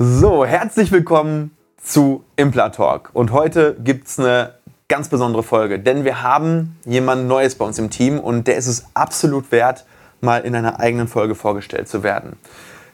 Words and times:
So, 0.00 0.46
herzlich 0.46 0.92
willkommen 0.92 1.56
zu 1.82 2.22
Implatalk. 2.36 3.10
Und 3.14 3.32
heute 3.32 3.76
gibt 3.82 4.06
es 4.06 4.20
eine 4.20 4.54
ganz 4.86 5.08
besondere 5.08 5.42
Folge, 5.42 5.80
denn 5.80 6.04
wir 6.04 6.22
haben 6.22 6.76
jemand 6.84 7.26
Neues 7.26 7.56
bei 7.56 7.64
uns 7.64 7.80
im 7.80 7.90
Team 7.90 8.20
und 8.20 8.46
der 8.46 8.56
ist 8.58 8.68
es 8.68 8.84
absolut 8.94 9.50
wert, 9.50 9.86
mal 10.20 10.42
in 10.42 10.54
einer 10.54 10.78
eigenen 10.78 11.08
Folge 11.08 11.34
vorgestellt 11.34 11.88
zu 11.88 12.04
werden. 12.04 12.36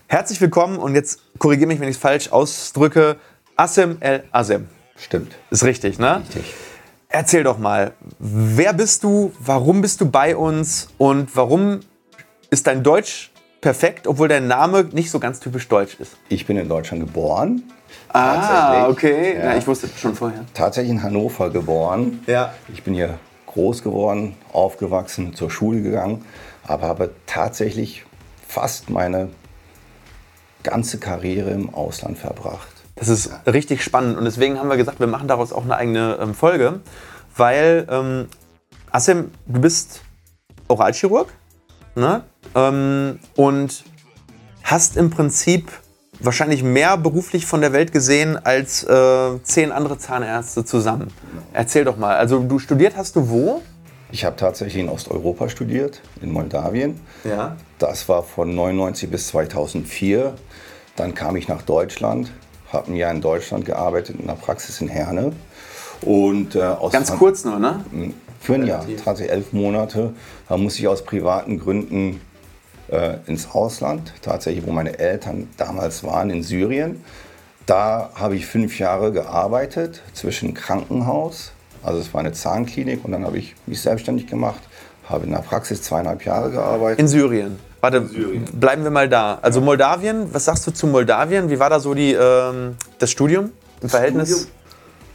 Herzlich 0.07 0.41
willkommen 0.41 0.79
und 0.79 0.95
jetzt 0.95 1.21
korrigiere 1.39 1.67
mich, 1.67 1.79
wenn 1.79 1.91
ich 1.91 1.97
es 1.97 2.01
falsch 2.01 2.33
ausdrücke, 2.33 3.17
Asim 3.55 3.99
El 4.01 4.25
Azem. 4.33 4.69
Stimmt. 4.97 5.35
Ist 5.51 5.65
richtig, 5.65 5.99
ne? 5.99 6.23
Richtig. 6.25 6.55
Erzähl 7.11 7.45
doch 7.45 7.59
mal, 7.59 7.93
wer 8.19 8.73
bist 8.73 9.05
du, 9.05 9.31
warum 9.41 9.83
bist 9.83 10.01
du 10.01 10.11
bei 10.11 10.35
uns 10.35 10.89
und 10.97 11.37
warum 11.37 11.81
ist 12.49 12.67
dein 12.67 12.83
Deutsch 12.83 13.31
perfekt, 13.65 14.07
obwohl 14.07 14.29
dein 14.29 14.47
Name 14.47 14.85
nicht 14.93 15.11
so 15.11 15.19
ganz 15.19 15.41
typisch 15.41 15.67
deutsch 15.69 15.95
ist? 15.99 16.19
Ich 16.29 16.47
bin 16.47 16.59
in 16.59 16.69
Deutschland 16.69 17.03
geboren. 17.03 17.63
Ah, 18.11 18.89
okay. 18.89 19.39
Ja. 19.39 19.45
Ja, 19.45 19.57
ich 19.57 19.67
wusste 19.67 19.89
schon 19.97 20.15
vorher. 20.15 20.45
Tatsächlich 20.53 20.93
in 20.93 21.03
Hannover 21.03 21.49
geboren. 21.49 22.23
Ja. 22.27 22.53
Ich 22.71 22.83
bin 22.83 22.93
hier 22.93 23.19
groß 23.47 23.83
geworden, 23.83 24.37
aufgewachsen, 24.53 25.35
zur 25.35 25.51
Schule 25.51 25.81
gegangen, 25.81 26.27
aber 26.67 26.89
habe 26.89 27.15
tatsächlich 27.25 28.05
fast 28.47 28.91
meine 28.91 29.31
ganze 30.63 30.99
Karriere 30.99 31.49
im 31.51 31.75
Ausland 31.75 32.19
verbracht. 32.19 32.69
Das 32.97 33.09
ist 33.09 33.31
richtig 33.47 33.83
spannend 33.83 34.19
und 34.19 34.27
deswegen 34.27 34.59
haben 34.59 34.69
wir 34.69 34.77
gesagt, 34.77 35.01
wir 35.01 35.07
machen 35.07 35.27
daraus 35.27 35.55
auch 35.55 35.65
eine 35.65 35.77
eigene 35.77 36.19
ähm, 36.21 36.35
Folge, 36.35 36.81
weil 37.35 37.87
ähm, 37.91 38.29
Asim, 38.91 39.31
du 39.47 39.63
bist 39.63 40.03
Oralchirurg 40.69 41.33
ne? 41.95 42.23
ähm, 42.55 43.19
und 43.37 43.85
hast 44.63 44.97
im 44.97 45.11
Prinzip 45.11 45.71
wahrscheinlich 46.21 46.63
mehr 46.63 46.97
beruflich 46.97 47.47
von 47.47 47.61
der 47.61 47.73
Welt 47.73 47.93
gesehen 47.93 48.39
als 48.45 48.85
äh, 48.85 49.43
zehn 49.43 49.73
andere 49.73 49.99
Zahnärzte 49.99 50.65
zusammen. 50.65 51.13
Erzähl 51.53 51.85
doch 51.85 51.97
mal, 51.97 52.17
also 52.17 52.41
du 52.41 52.59
studiert 52.59 52.97
hast 52.97 53.17
du 53.17 53.29
wo? 53.29 53.63
Ich 54.11 54.25
habe 54.25 54.37
tatsächlich 54.37 54.83
in 54.83 54.89
Osteuropa 54.89 55.49
studiert, 55.49 56.01
in 56.23 56.33
Moldawien. 56.33 57.01
Ja. 57.25 57.57
Das 57.79 58.09
war 58.09 58.23
von 58.23 58.55
99 58.55 59.11
bis 59.11 59.29
2004. 59.29 60.35
Dann 60.95 61.15
kam 61.15 61.35
ich 61.35 61.49
nach 61.49 61.63
Deutschland, 61.63 62.31
habe 62.73 62.93
ein 62.93 62.95
Jahr 62.95 63.11
in 63.11 63.21
Deutschland 63.21 63.65
gearbeitet, 63.65 64.17
in 64.21 64.27
der 64.27 64.35
Praxis 64.35 64.81
in 64.81 64.89
Herne. 64.89 65.33
Und, 66.05 66.55
äh, 66.55 66.63
aus 66.63 66.93
Ganz 66.93 67.15
kurz 67.17 67.45
nur, 67.45 67.59
ne? 67.59 67.85
Für 68.41 68.55
ein 68.55 68.67
Jahr, 68.67 68.85
tatsächlich 69.03 69.33
elf 69.33 69.53
Monate. 69.53 70.13
Da 70.49 70.57
musste 70.57 70.81
ich 70.81 70.89
aus 70.89 71.03
privaten 71.05 71.59
Gründen 71.59 72.21
äh, 72.89 73.17
ins 73.27 73.51
Ausland, 73.51 74.13
tatsächlich, 74.21 74.67
wo 74.67 74.73
meine 74.73 74.99
Eltern 74.99 75.49
damals 75.57 76.05
waren, 76.05 76.31
in 76.31 76.43
Syrien. 76.43 77.03
Da 77.67 78.11
habe 78.15 78.37
ich 78.37 78.47
fünf 78.47 78.79
Jahre 78.79 79.13
gearbeitet 79.13 80.03
zwischen 80.13 80.53
Krankenhaus, 80.53 81.53
also 81.83 81.99
es 81.99 82.13
war 82.13 82.21
eine 82.21 82.33
Zahnklinik, 82.33 83.05
und 83.05 83.13
dann 83.13 83.25
habe 83.25 83.39
ich 83.39 83.55
mich 83.67 83.81
selbstständig 83.81 84.27
gemacht, 84.27 84.61
habe 85.09 85.25
in 85.25 85.33
der 85.33 85.39
Praxis 85.39 85.81
zweieinhalb 85.83 86.25
Jahre 86.25 86.51
gearbeitet. 86.51 86.99
In 86.99 87.09
Syrien. 87.09 87.59
Warte, 87.81 88.07
Syrien. 88.07 88.45
bleiben 88.53 88.85
wir 88.85 88.91
mal 88.91 89.09
da. 89.09 89.39
Also 89.41 89.61
Moldawien, 89.61 90.33
was 90.33 90.45
sagst 90.45 90.67
du 90.67 90.71
zu 90.71 90.87
Moldawien? 90.87 91.51
Wie 91.51 91.59
war 91.59 91.71
da 91.71 91.81
so 91.81 91.95
die, 91.95 92.13
ähm, 92.13 92.77
das 92.99 93.11
Studium 93.11 93.51
im 93.81 93.89
Verhältnis? 93.89 94.29
Studium? 94.29 94.51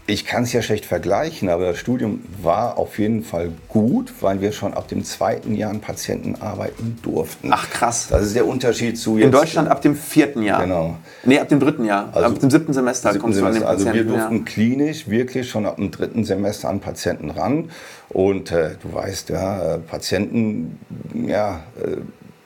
Ich 0.09 0.25
kann 0.25 0.41
es 0.41 0.53
ja 0.53 0.63
schlecht 0.63 0.85
vergleichen, 0.87 1.49
aber 1.49 1.65
das 1.67 1.77
Studium 1.77 2.21
war 2.41 2.79
auf 2.79 2.97
jeden 2.97 3.21
Fall 3.23 3.51
gut, 3.67 4.11
weil 4.21 4.41
wir 4.41 4.51
schon 4.53 4.73
ab 4.73 4.87
dem 4.87 5.03
zweiten 5.03 5.53
Jahr 5.53 5.69
an 5.69 5.81
Patienten 5.81 6.33
arbeiten 6.41 6.97
durften. 7.03 7.49
Ach 7.51 7.69
krass. 7.69 8.07
Das 8.09 8.23
ist 8.23 8.35
der 8.35 8.47
Unterschied 8.47 8.97
zu 8.97 9.17
jetzt. 9.17 9.25
In 9.27 9.31
Deutschland 9.31 9.67
ab 9.69 9.83
dem 9.83 9.95
vierten 9.95 10.41
Jahr. 10.41 10.63
Genau. 10.63 10.97
Nee, 11.23 11.37
ab 11.37 11.47
dem 11.49 11.59
dritten 11.59 11.85
Jahr. 11.85 12.09
Also- 12.11 12.25
ab 12.25 12.39
dem 12.39 12.49
siebten 12.49 12.73
Semester 12.73 13.09
siebten 13.11 13.21
kommst 13.21 13.39
du 13.39 13.45
an 13.45 13.53
den 13.53 13.59
Semester. 13.61 13.69
Also 13.69 13.85
wir 13.85 13.91
Patienten. 13.91 14.09
durften 14.13 14.37
ja. 14.37 14.43
klinisch 14.45 15.07
wirklich 15.07 15.47
schon 15.47 15.67
ab 15.67 15.75
dem 15.75 15.91
dritten 15.91 16.23
Semester 16.23 16.69
an 16.69 16.79
Patienten 16.79 17.29
ran. 17.29 17.69
Und 18.09 18.51
äh, 18.51 18.71
du 18.81 18.91
weißt 18.91 19.29
ja, 19.29 19.77
Patienten, 19.87 20.79
ja, 21.27 21.59
äh, 21.85 21.97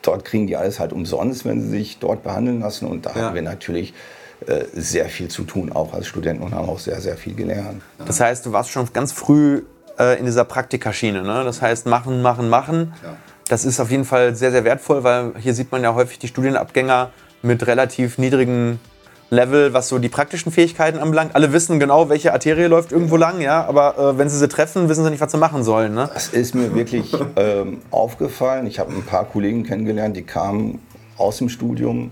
dort 0.02 0.26
kriegen 0.26 0.48
die 0.48 0.58
alles 0.58 0.82
halt 0.82 0.92
umsonst, 0.92 1.46
wenn 1.46 1.62
sie 1.62 1.70
sich 1.70 2.00
dort 2.00 2.24
behandeln 2.24 2.60
lassen. 2.60 2.88
Und 2.88 3.06
da 3.06 3.12
Ja. 3.12 3.22
hatten 3.22 3.36
wir 3.36 3.42
natürlich 3.42 3.94
sehr 4.74 5.06
viel 5.06 5.28
zu 5.28 5.44
tun, 5.44 5.72
auch 5.72 5.94
als 5.94 6.08
Studenten 6.08 6.44
und 6.44 6.54
haben 6.54 6.70
auch 6.70 6.80
sehr, 6.80 7.00
sehr 7.02 7.18
viel 7.18 7.36
gelernt. 7.36 7.82
Das 8.06 8.20
heißt, 8.20 8.46
du 8.46 8.52
warst 8.52 8.70
schon 8.70 8.88
ganz 8.94 9.12
früh 9.12 9.64
äh, 10.00 10.20
in 10.20 10.26
dieser 10.26 10.46
Praktikerschiene. 10.46 11.22
Ne? 11.22 11.44
Das 11.44 11.62
heißt, 11.62 11.86
machen, 11.86 12.22
machen, 12.22 12.50
machen. 12.50 12.94
Ja. 13.04 13.16
Das 13.48 13.66
ist 13.66 13.80
auf 13.80 13.92
jeden 13.92 14.06
Fall 14.06 14.36
sehr, 14.36 14.52
sehr 14.52 14.64
wertvoll, 14.64 15.04
weil 15.04 15.34
hier 15.40 15.54
sieht 15.54 15.72
man 15.72 15.84
ja 15.84 15.94
häufig 15.94 16.20
die 16.20 16.28
Studienabgänger 16.28 17.12
mit 17.42 17.68
relativ 17.68 18.18
niedrigen 18.18 18.80
Level, 19.30 19.74
was 19.74 19.90
so 19.90 20.00
die 20.00 20.10
praktischen 20.10 20.52
Fähigkeiten 20.52 21.00
anbelangt. 21.00 21.36
Alle 21.36 21.52
wissen 21.52 21.80
genau, 21.80 22.10
welche 22.10 22.34
Arterie 22.34 22.66
läuft 22.66 22.92
irgendwo 22.92 23.18
lang, 23.18 23.42
ja, 23.42 23.66
aber 23.66 23.98
äh, 23.98 24.18
wenn 24.18 24.30
sie 24.30 24.38
sie 24.38 24.48
treffen, 24.48 24.90
wissen 24.90 25.04
sie 25.04 25.10
nicht, 25.10 25.22
was 25.22 25.32
sie 25.32 25.38
machen 25.38 25.64
sollen. 25.64 25.94
Ne? 25.94 26.10
Das 26.14 26.30
ist 26.30 26.56
mir 26.56 26.74
wirklich 26.74 27.14
ähm, 27.36 27.82
aufgefallen. 27.92 28.68
Ich 28.68 28.80
habe 28.80 28.94
ein 28.94 29.04
paar 29.04 29.26
Kollegen 29.26 29.64
kennengelernt, 29.64 30.16
die 30.16 30.24
kamen 30.24 30.80
aus 31.18 31.38
dem 31.38 31.50
Studium. 31.50 32.12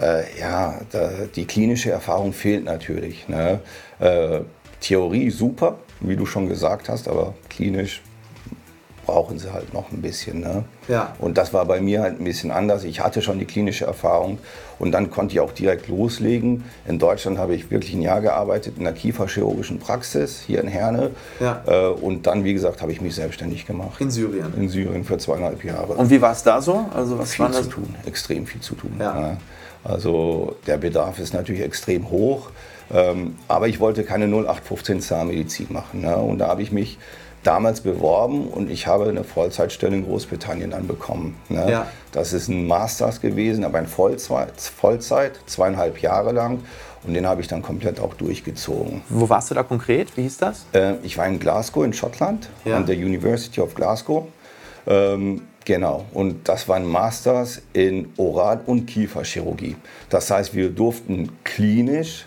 Äh, 0.00 0.40
ja, 0.40 0.80
da, 0.90 1.10
die 1.34 1.44
klinische 1.44 1.90
Erfahrung 1.90 2.32
fehlt 2.32 2.64
natürlich. 2.64 3.28
Ne? 3.28 3.60
Äh, 3.98 4.40
Theorie 4.80 5.30
super, 5.30 5.78
wie 6.00 6.16
du 6.16 6.24
schon 6.24 6.48
gesagt 6.48 6.88
hast, 6.88 7.08
aber 7.08 7.34
klinisch 7.48 8.02
brauchen 9.08 9.38
sie 9.38 9.50
halt 9.54 9.72
noch 9.72 9.90
ein 9.90 10.02
bisschen. 10.02 10.40
Ne? 10.40 10.64
Ja. 10.86 11.14
Und 11.18 11.38
das 11.38 11.54
war 11.54 11.64
bei 11.64 11.80
mir 11.80 12.02
halt 12.02 12.20
ein 12.20 12.24
bisschen 12.24 12.50
anders. 12.50 12.84
Ich 12.84 13.00
hatte 13.00 13.22
schon 13.22 13.38
die 13.38 13.46
klinische 13.46 13.86
Erfahrung 13.86 14.38
und 14.78 14.92
dann 14.92 15.10
konnte 15.10 15.32
ich 15.32 15.40
auch 15.40 15.52
direkt 15.52 15.88
loslegen. 15.88 16.64
In 16.86 16.98
Deutschland 16.98 17.38
habe 17.38 17.54
ich 17.54 17.70
wirklich 17.70 17.94
ein 17.94 18.02
Jahr 18.02 18.20
gearbeitet 18.20 18.74
in 18.76 18.84
der 18.84 18.92
kieferchirurgischen 18.92 19.78
Praxis 19.78 20.42
hier 20.46 20.60
in 20.60 20.68
Herne. 20.68 21.10
Ja. 21.40 21.62
Äh, 21.66 21.86
und 21.86 22.26
dann, 22.26 22.44
wie 22.44 22.52
gesagt, 22.52 22.82
habe 22.82 22.92
ich 22.92 23.00
mich 23.00 23.14
selbstständig 23.14 23.66
gemacht. 23.66 23.98
In 23.98 24.10
Syrien. 24.10 24.52
In 24.54 24.68
Syrien 24.68 25.04
für 25.04 25.16
zweieinhalb 25.16 25.64
Jahre. 25.64 25.94
Und 25.94 26.10
wie 26.10 26.20
war 26.20 26.32
es 26.32 26.42
da 26.42 26.60
so? 26.60 26.84
Also 26.94 27.18
was 27.18 27.32
viel 27.32 27.46
waren 27.46 27.54
zu 27.54 27.64
tun, 27.64 27.94
extrem 28.04 28.46
viel 28.46 28.60
zu 28.60 28.74
tun. 28.74 28.92
Ja. 28.98 29.18
Ja. 29.18 29.36
Also 29.84 30.56
der 30.66 30.76
Bedarf 30.76 31.18
ist 31.18 31.32
natürlich 31.32 31.62
extrem 31.62 32.10
hoch. 32.10 32.50
Ähm, 32.90 33.36
aber 33.48 33.68
ich 33.68 33.80
wollte 33.80 34.04
keine 34.04 34.26
0815 34.26 35.00
Zahnmedizin 35.00 35.68
machen. 35.70 36.02
Ne? 36.02 36.14
Und 36.16 36.38
da 36.38 36.48
habe 36.48 36.62
ich 36.62 36.72
mich 36.72 36.98
damals 37.42 37.80
beworben 37.80 38.48
und 38.48 38.70
ich 38.70 38.86
habe 38.86 39.08
eine 39.08 39.24
Vollzeitstelle 39.24 39.96
in 39.96 40.04
Großbritannien 40.04 40.70
dann 40.70 40.86
bekommen. 40.86 41.36
Ne? 41.48 41.70
Ja. 41.70 41.86
Das 42.12 42.32
ist 42.32 42.48
ein 42.48 42.66
Masters 42.66 43.20
gewesen, 43.20 43.64
aber 43.64 43.78
ein 43.78 43.86
Vollzeit, 43.86 44.60
Vollzeit, 44.60 45.38
zweieinhalb 45.46 46.00
Jahre 46.02 46.32
lang. 46.32 46.60
Und 47.04 47.14
den 47.14 47.26
habe 47.26 47.40
ich 47.40 47.46
dann 47.46 47.62
komplett 47.62 48.00
auch 48.00 48.14
durchgezogen. 48.14 49.02
Wo 49.08 49.28
warst 49.28 49.50
du 49.50 49.54
da 49.54 49.62
konkret? 49.62 50.16
Wie 50.16 50.22
hieß 50.22 50.38
das? 50.38 50.66
Äh, 50.72 50.94
ich 51.04 51.16
war 51.16 51.26
in 51.28 51.38
Glasgow 51.38 51.84
in 51.84 51.92
Schottland, 51.92 52.48
Ja. 52.64 52.76
an 52.76 52.86
der 52.86 52.96
University 52.96 53.60
of 53.60 53.74
Glasgow. 53.76 54.24
Ähm, 54.86 55.42
genau, 55.64 56.06
und 56.12 56.48
das 56.48 56.66
war 56.68 56.74
ein 56.76 56.86
Masters 56.86 57.62
in 57.72 58.12
Oral- 58.16 58.60
und 58.66 58.86
Kieferchirurgie. 58.86 59.76
Das 60.10 60.28
heißt, 60.30 60.54
wir 60.54 60.70
durften 60.70 61.30
klinisch 61.44 62.26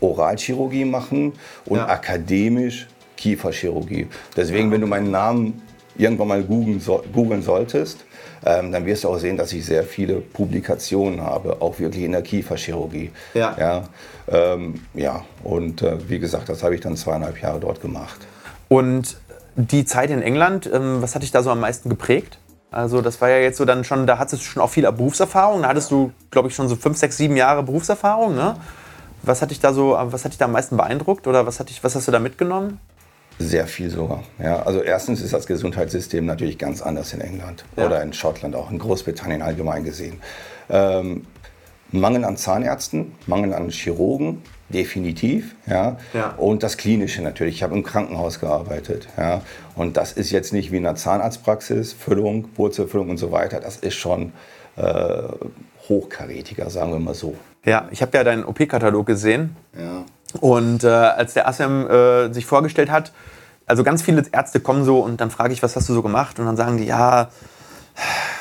Oralchirurgie 0.00 0.84
machen 0.86 1.34
und 1.66 1.76
Ja. 1.78 1.88
akademisch 1.88 2.88
Kieferchirurgie. 3.20 4.08
Deswegen, 4.36 4.70
wenn 4.70 4.80
du 4.80 4.86
meinen 4.86 5.10
Namen 5.10 5.62
irgendwann 5.96 6.28
mal 6.28 6.42
googeln, 6.42 6.80
so, 6.80 7.02
googeln 7.12 7.42
solltest, 7.42 8.04
ähm, 8.44 8.72
dann 8.72 8.86
wirst 8.86 9.04
du 9.04 9.08
auch 9.08 9.18
sehen, 9.18 9.36
dass 9.36 9.52
ich 9.52 9.66
sehr 9.66 9.84
viele 9.84 10.14
Publikationen 10.14 11.20
habe, 11.20 11.60
auch 11.60 11.78
wirklich 11.78 12.04
in 12.04 12.12
der 12.12 12.22
Kieferchirurgie. 12.22 13.10
Ja. 13.34 13.54
Ja, 13.58 13.82
ähm, 14.28 14.80
ja. 14.94 15.24
und 15.44 15.82
äh, 15.82 15.98
wie 16.08 16.18
gesagt, 16.18 16.48
das 16.48 16.62
habe 16.62 16.74
ich 16.74 16.80
dann 16.80 16.96
zweieinhalb 16.96 17.40
Jahre 17.42 17.60
dort 17.60 17.82
gemacht. 17.82 18.20
Und 18.68 19.18
die 19.56 19.84
Zeit 19.84 20.10
in 20.10 20.22
England, 20.22 20.70
ähm, 20.72 21.02
was 21.02 21.14
hat 21.14 21.22
dich 21.22 21.32
da 21.32 21.42
so 21.42 21.50
am 21.50 21.60
meisten 21.60 21.90
geprägt? 21.90 22.38
Also 22.70 23.02
das 23.02 23.20
war 23.20 23.28
ja 23.28 23.38
jetzt 23.38 23.58
so 23.58 23.64
dann 23.64 23.84
schon, 23.84 24.06
da 24.06 24.18
hattest 24.18 24.42
du 24.42 24.46
schon 24.46 24.62
auch 24.62 24.70
viel 24.70 24.90
Berufserfahrung. 24.90 25.62
Da 25.62 25.68
hattest 25.68 25.90
du, 25.90 26.12
glaube 26.30 26.48
ich, 26.48 26.54
schon 26.54 26.68
so 26.68 26.76
fünf, 26.76 26.96
sechs, 26.96 27.16
sieben 27.16 27.36
Jahre 27.36 27.62
Berufserfahrung. 27.64 28.36
Ne? 28.36 28.54
Was 29.22 29.42
hat 29.42 29.50
dich 29.50 29.60
da 29.60 29.72
so, 29.72 29.98
was 29.98 30.24
hat 30.24 30.32
dich 30.32 30.38
da 30.38 30.44
am 30.44 30.52
meisten 30.52 30.76
beeindruckt 30.76 31.26
oder 31.26 31.46
was, 31.46 31.58
hat 31.58 31.68
dich, 31.68 31.82
was 31.82 31.96
hast 31.96 32.06
du 32.06 32.12
da 32.12 32.20
mitgenommen? 32.20 32.78
Sehr 33.40 33.66
viel 33.66 33.88
sogar. 33.90 34.22
Ja, 34.38 34.62
also 34.62 34.82
erstens 34.82 35.20
ist 35.22 35.32
das 35.32 35.46
Gesundheitssystem 35.46 36.26
natürlich 36.26 36.58
ganz 36.58 36.82
anders 36.82 37.12
in 37.14 37.20
England 37.20 37.64
Ja. 37.76 37.86
oder 37.86 38.02
in 38.02 38.12
Schottland, 38.12 38.54
auch 38.54 38.70
in 38.70 38.78
Großbritannien 38.78 39.40
allgemein 39.42 39.82
gesehen. 39.82 40.20
Ähm, 40.68 41.26
Mangel 41.90 42.24
an 42.24 42.36
Zahnärzten, 42.36 43.12
Mangel 43.26 43.52
an 43.54 43.70
Chirurgen, 43.70 44.42
definitiv. 44.68 45.56
Ja. 45.66 45.96
Ja. 46.12 46.34
Und 46.36 46.62
das 46.62 46.76
Klinische 46.76 47.22
natürlich. 47.22 47.56
Ich 47.56 47.62
habe 47.62 47.74
im 47.74 47.82
Krankenhaus 47.82 48.38
gearbeitet. 48.40 49.08
Ja. 49.16 49.40
Und 49.74 49.96
das 49.96 50.12
ist 50.12 50.30
jetzt 50.30 50.52
nicht 50.52 50.70
wie 50.70 50.76
in 50.76 50.86
einer 50.86 50.94
Zahnarztpraxis, 50.96 51.92
Füllung, 51.94 52.48
Wurzelfüllung 52.56 53.10
und 53.10 53.16
so 53.16 53.32
weiter. 53.32 53.58
Das 53.58 53.76
ist 53.78 53.94
schon 53.94 54.32
äh, 54.76 55.22
hochkarätiger, 55.88 56.70
sagen 56.70 56.92
wir 56.92 57.00
mal 57.00 57.14
so. 57.14 57.34
Ja, 57.64 57.88
ich 57.90 58.00
habe 58.02 58.16
ja 58.16 58.24
deinen 58.24 58.44
OP-Katalog 58.44 59.06
gesehen 59.06 59.56
Ja. 59.76 60.04
Und 60.40 60.84
äh, 60.84 60.88
als 60.88 61.34
der 61.34 61.48
Assem 61.48 61.88
äh, 61.88 62.32
sich 62.32 62.46
vorgestellt 62.46 62.90
hat, 62.90 63.12
also 63.66 63.84
ganz 63.84 64.02
viele 64.02 64.24
Ärzte 64.32 64.60
kommen 64.60 64.84
so 64.84 65.00
und 65.00 65.20
dann 65.20 65.30
frage 65.30 65.52
ich, 65.52 65.62
was 65.62 65.76
hast 65.76 65.88
du 65.88 65.94
so 65.94 66.02
gemacht? 66.02 66.38
Und 66.38 66.46
dann 66.46 66.56
sagen 66.56 66.76
die, 66.76 66.86
ja, 66.86 67.28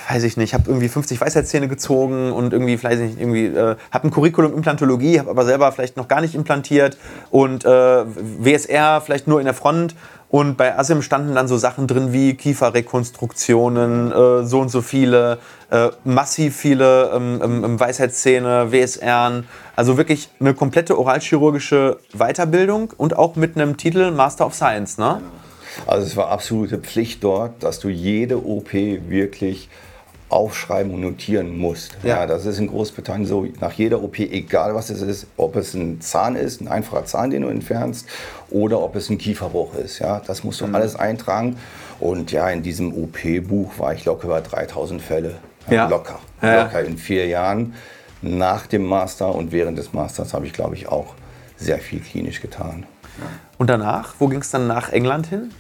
weiß 0.09 0.23
ich 0.23 0.37
nicht, 0.37 0.53
habe 0.55 0.63
irgendwie 0.67 0.89
50 0.89 1.21
Weisheitszähne 1.21 1.67
gezogen 1.67 2.31
und 2.31 2.51
irgendwie 2.51 2.77
vielleicht 2.77 3.01
nicht, 3.01 3.19
irgendwie 3.19 3.45
äh, 3.45 3.75
habe 3.91 4.07
ein 4.07 4.11
Curriculum 4.11 4.55
Implantologie, 4.55 5.19
habe 5.19 5.29
aber 5.29 5.45
selber 5.45 5.71
vielleicht 5.71 5.97
noch 5.97 6.07
gar 6.07 6.21
nicht 6.21 6.33
implantiert 6.33 6.97
und 7.29 7.63
äh, 7.63 7.69
WSR 7.69 9.01
vielleicht 9.01 9.27
nur 9.27 9.39
in 9.39 9.45
der 9.45 9.53
Front 9.53 9.95
und 10.29 10.57
bei 10.57 10.77
Asim 10.77 11.03
standen 11.03 11.35
dann 11.35 11.47
so 11.47 11.57
Sachen 11.57 11.85
drin 11.85 12.11
wie 12.11 12.33
Kieferrekonstruktionen, 12.35 14.11
äh, 14.11 14.43
so 14.45 14.59
und 14.59 14.69
so 14.69 14.81
viele, 14.81 15.39
äh, 15.69 15.89
massiv 16.03 16.55
viele 16.55 17.11
ähm, 17.13 17.39
ähm, 17.43 17.79
Weisheitszähne, 17.79 18.71
WSR, 18.71 19.43
also 19.75 19.97
wirklich 19.97 20.29
eine 20.39 20.55
komplette 20.55 20.97
oralchirurgische 20.97 21.97
Weiterbildung 22.13 22.93
und 22.97 23.15
auch 23.15 23.35
mit 23.35 23.55
einem 23.55 23.77
Titel 23.77 24.09
Master 24.11 24.47
of 24.47 24.55
Science, 24.55 24.97
ne? 24.97 25.21
Also 25.85 26.05
es 26.07 26.17
war 26.17 26.29
absolute 26.29 26.79
Pflicht 26.79 27.23
dort, 27.23 27.63
dass 27.63 27.79
du 27.79 27.89
jede 27.89 28.43
OP 28.43 28.73
wirklich 28.73 29.69
aufschreiben 30.29 30.93
und 30.93 31.01
notieren 31.01 31.57
musst. 31.57 31.97
Ja. 32.03 32.19
ja. 32.19 32.27
das 32.27 32.45
ist 32.45 32.59
in 32.59 32.67
Großbritannien 32.67 33.27
so, 33.27 33.47
nach 33.59 33.73
jeder 33.73 34.01
OP, 34.01 34.19
egal 34.19 34.75
was 34.75 34.89
es 34.89 35.01
ist, 35.01 35.27
ob 35.37 35.55
es 35.55 35.73
ein 35.73 36.01
Zahn 36.01 36.35
ist, 36.35 36.61
ein 36.61 36.67
einfacher 36.67 37.05
Zahn, 37.05 37.31
den 37.31 37.41
du 37.41 37.49
entfernst, 37.49 38.07
oder 38.49 38.79
ob 38.81 38.95
es 38.95 39.09
ein 39.09 39.17
Kieferbruch 39.17 39.75
ist. 39.75 39.99
Ja, 39.99 40.21
das 40.25 40.43
musst 40.43 40.61
du 40.61 40.67
mhm. 40.67 40.75
alles 40.75 40.95
eintragen. 40.95 41.57
Und 41.99 42.31
ja, 42.31 42.49
in 42.49 42.63
diesem 42.63 42.93
OP-Buch 42.93 43.77
war 43.77 43.93
ich 43.93 44.05
locker 44.05 44.25
über 44.25 44.41
3000 44.41 45.01
Fälle. 45.01 45.35
Ja. 45.69 45.87
Locker. 45.87 46.19
Ja. 46.41 46.63
Locker 46.63 46.83
in 46.83 46.97
vier 46.97 47.27
Jahren. 47.27 47.73
Nach 48.21 48.67
dem 48.67 48.85
Master 48.85 49.33
und 49.33 49.51
während 49.51 49.77
des 49.77 49.93
Masters 49.93 50.33
habe 50.33 50.45
ich, 50.45 50.53
glaube 50.53 50.75
ich, 50.75 50.87
auch 50.87 51.15
sehr 51.57 51.79
viel 51.79 51.99
klinisch 51.99 52.41
getan. 52.41 52.85
Und 53.57 53.69
danach, 53.69 54.15
wo 54.19 54.27
ging 54.27 54.39
es 54.39 54.49
dann 54.49 54.67
nach 54.67 54.89
England 54.91 55.27
hin? 55.27 55.51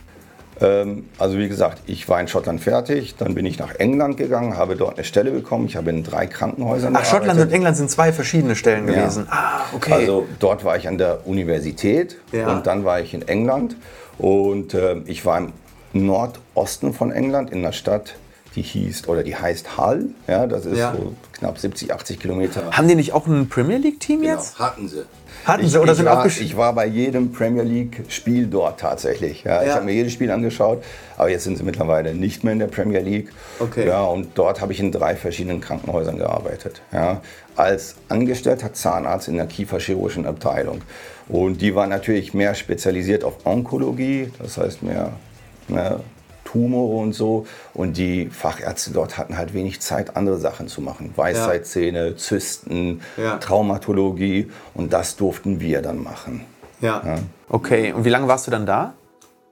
Ähm, 0.61 1.05
also 1.17 1.37
wie 1.37 1.47
gesagt, 1.47 1.81
ich 1.87 2.07
war 2.09 2.19
in 2.19 2.27
Schottland 2.27 2.61
fertig, 2.61 3.15
dann 3.17 3.33
bin 3.33 3.45
ich 3.45 3.59
nach 3.59 3.75
England 3.75 4.17
gegangen, 4.17 4.57
habe 4.57 4.75
dort 4.75 4.95
eine 4.95 5.03
Stelle 5.03 5.31
bekommen. 5.31 5.65
Ich 5.65 5.75
habe 5.75 5.89
in 5.89 6.03
drei 6.03 6.27
Krankenhäusern 6.27 6.95
Ach, 6.95 7.01
gearbeitet. 7.01 7.09
Schottland 7.09 7.39
und 7.41 7.53
England 7.53 7.77
sind 7.77 7.89
zwei 7.89 8.11
verschiedene 8.11 8.55
Stellen 8.55 8.85
gewesen. 8.85 9.25
Ja. 9.29 9.33
Ah, 9.33 9.61
okay. 9.73 9.93
Also 9.93 10.27
dort 10.39 10.65
war 10.65 10.77
ich 10.77 10.87
an 10.87 10.97
der 10.97 11.27
Universität 11.27 12.17
ja. 12.31 12.51
und 12.51 12.67
dann 12.67 12.83
war 12.83 12.99
ich 12.99 13.13
in 13.13 13.27
England 13.27 13.75
und 14.17 14.73
äh, 14.73 14.97
ich 15.05 15.25
war 15.25 15.37
im 15.37 15.53
Nordosten 15.93 16.93
von 16.93 17.11
England 17.11 17.51
in 17.51 17.59
einer 17.59 17.73
Stadt, 17.73 18.15
die 18.55 18.61
hieß 18.61 19.07
oder 19.07 19.23
die 19.23 19.35
heißt 19.35 19.77
Hull. 19.77 20.09
Ja, 20.27 20.47
das 20.47 20.65
ist 20.65 20.77
ja. 20.77 20.93
so 20.95 21.13
knapp 21.33 21.57
70, 21.57 21.93
80 21.93 22.19
Kilometer. 22.19 22.71
Haben 22.71 22.87
die 22.87 22.95
nicht 22.95 23.13
auch 23.13 23.27
ein 23.27 23.47
Premier 23.47 23.77
League 23.77 23.99
Team 23.99 24.21
genau, 24.21 24.33
jetzt? 24.33 24.59
Hatten 24.59 24.87
sie. 24.87 25.05
Hatten 25.45 25.65
ich, 25.65 25.71
sie 25.71 25.79
oder 25.79 25.95
sind 25.95 26.05
war, 26.05 26.25
Ich 26.25 26.57
war 26.57 26.73
bei 26.73 26.85
jedem 26.85 27.31
Premier 27.31 27.63
League-Spiel 27.63 28.47
dort 28.47 28.79
tatsächlich. 28.79 29.43
Ja, 29.43 29.61
ja. 29.61 29.67
Ich 29.67 29.73
habe 29.73 29.85
mir 29.85 29.93
jedes 29.93 30.11
Spiel 30.13 30.31
angeschaut, 30.31 30.83
aber 31.17 31.29
jetzt 31.29 31.45
sind 31.45 31.57
sie 31.57 31.63
mittlerweile 31.63 32.13
nicht 32.13 32.43
mehr 32.43 32.53
in 32.53 32.59
der 32.59 32.67
Premier 32.67 32.99
League. 32.99 33.29
Okay. 33.59 33.87
Ja, 33.87 34.03
und 34.03 34.29
dort 34.35 34.59
habe 34.59 34.73
ich 34.73 34.79
in 34.79 34.91
drei 34.91 35.15
verschiedenen 35.15 35.61
Krankenhäusern 35.61 36.17
gearbeitet. 36.17 36.81
Ja, 36.91 37.21
als 37.55 37.95
angestellter 38.09 38.73
Zahnarzt 38.73 39.27
in 39.27 39.37
der 39.37 39.47
kieferchirurgischen 39.47 40.25
Abteilung. 40.25 40.81
Und 41.27 41.61
die 41.61 41.75
war 41.75 41.87
natürlich 41.87 42.33
mehr 42.33 42.55
spezialisiert 42.55 43.23
auf 43.23 43.45
Onkologie, 43.45 44.31
das 44.39 44.57
heißt 44.57 44.81
mehr 44.83 45.13
ne, 45.67 45.99
Tumore 46.51 47.01
und 47.01 47.13
so. 47.13 47.45
Und 47.73 47.97
die 47.97 48.29
Fachärzte 48.29 48.91
dort 48.91 49.17
hatten 49.17 49.37
halt 49.37 49.53
wenig 49.53 49.81
Zeit, 49.81 50.15
andere 50.15 50.37
Sachen 50.37 50.67
zu 50.67 50.81
machen. 50.81 51.13
Weisheitszähne, 51.15 52.15
Zysten, 52.15 53.01
ja. 53.17 53.37
Traumatologie. 53.37 54.49
Und 54.73 54.93
das 54.93 55.15
durften 55.15 55.59
wir 55.59 55.81
dann 55.81 56.01
machen. 56.01 56.45
Ja. 56.81 57.01
ja. 57.05 57.15
Okay, 57.49 57.93
und 57.93 58.05
wie 58.05 58.09
lange 58.09 58.27
warst 58.27 58.47
du 58.47 58.51
dann 58.51 58.65
da? 58.65 58.93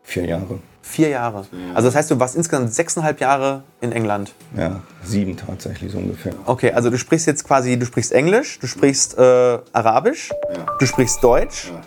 Vier 0.04 0.26
Jahre. 0.26 0.60
Vier 0.82 1.10
Jahre. 1.10 1.46
Also 1.74 1.90
das 1.90 1.96
heißt, 1.96 2.12
du 2.12 2.20
warst 2.20 2.38
insgesamt 2.38 2.74
sechseinhalb 2.74 3.20
Jahre 3.20 3.64
in 3.82 3.92
England. 3.92 4.34
Ja, 4.56 4.82
sieben 5.04 5.36
tatsächlich 5.36 5.92
so 5.92 5.98
ungefähr. 5.98 6.32
Okay, 6.46 6.72
also 6.72 6.90
du 6.90 6.98
sprichst 6.98 7.28
jetzt 7.28 7.44
quasi, 7.44 7.78
du 7.78 7.86
sprichst 7.86 8.14
Englisch, 8.14 8.58
du 8.60 8.68
sprichst 8.68 9.18
äh, 9.18 9.60
Arabisch, 9.74 10.30
ja. 10.30 10.66
du 10.80 10.86
sprichst 10.86 11.22
Deutsch, 11.22 11.68
ja. 11.68 11.82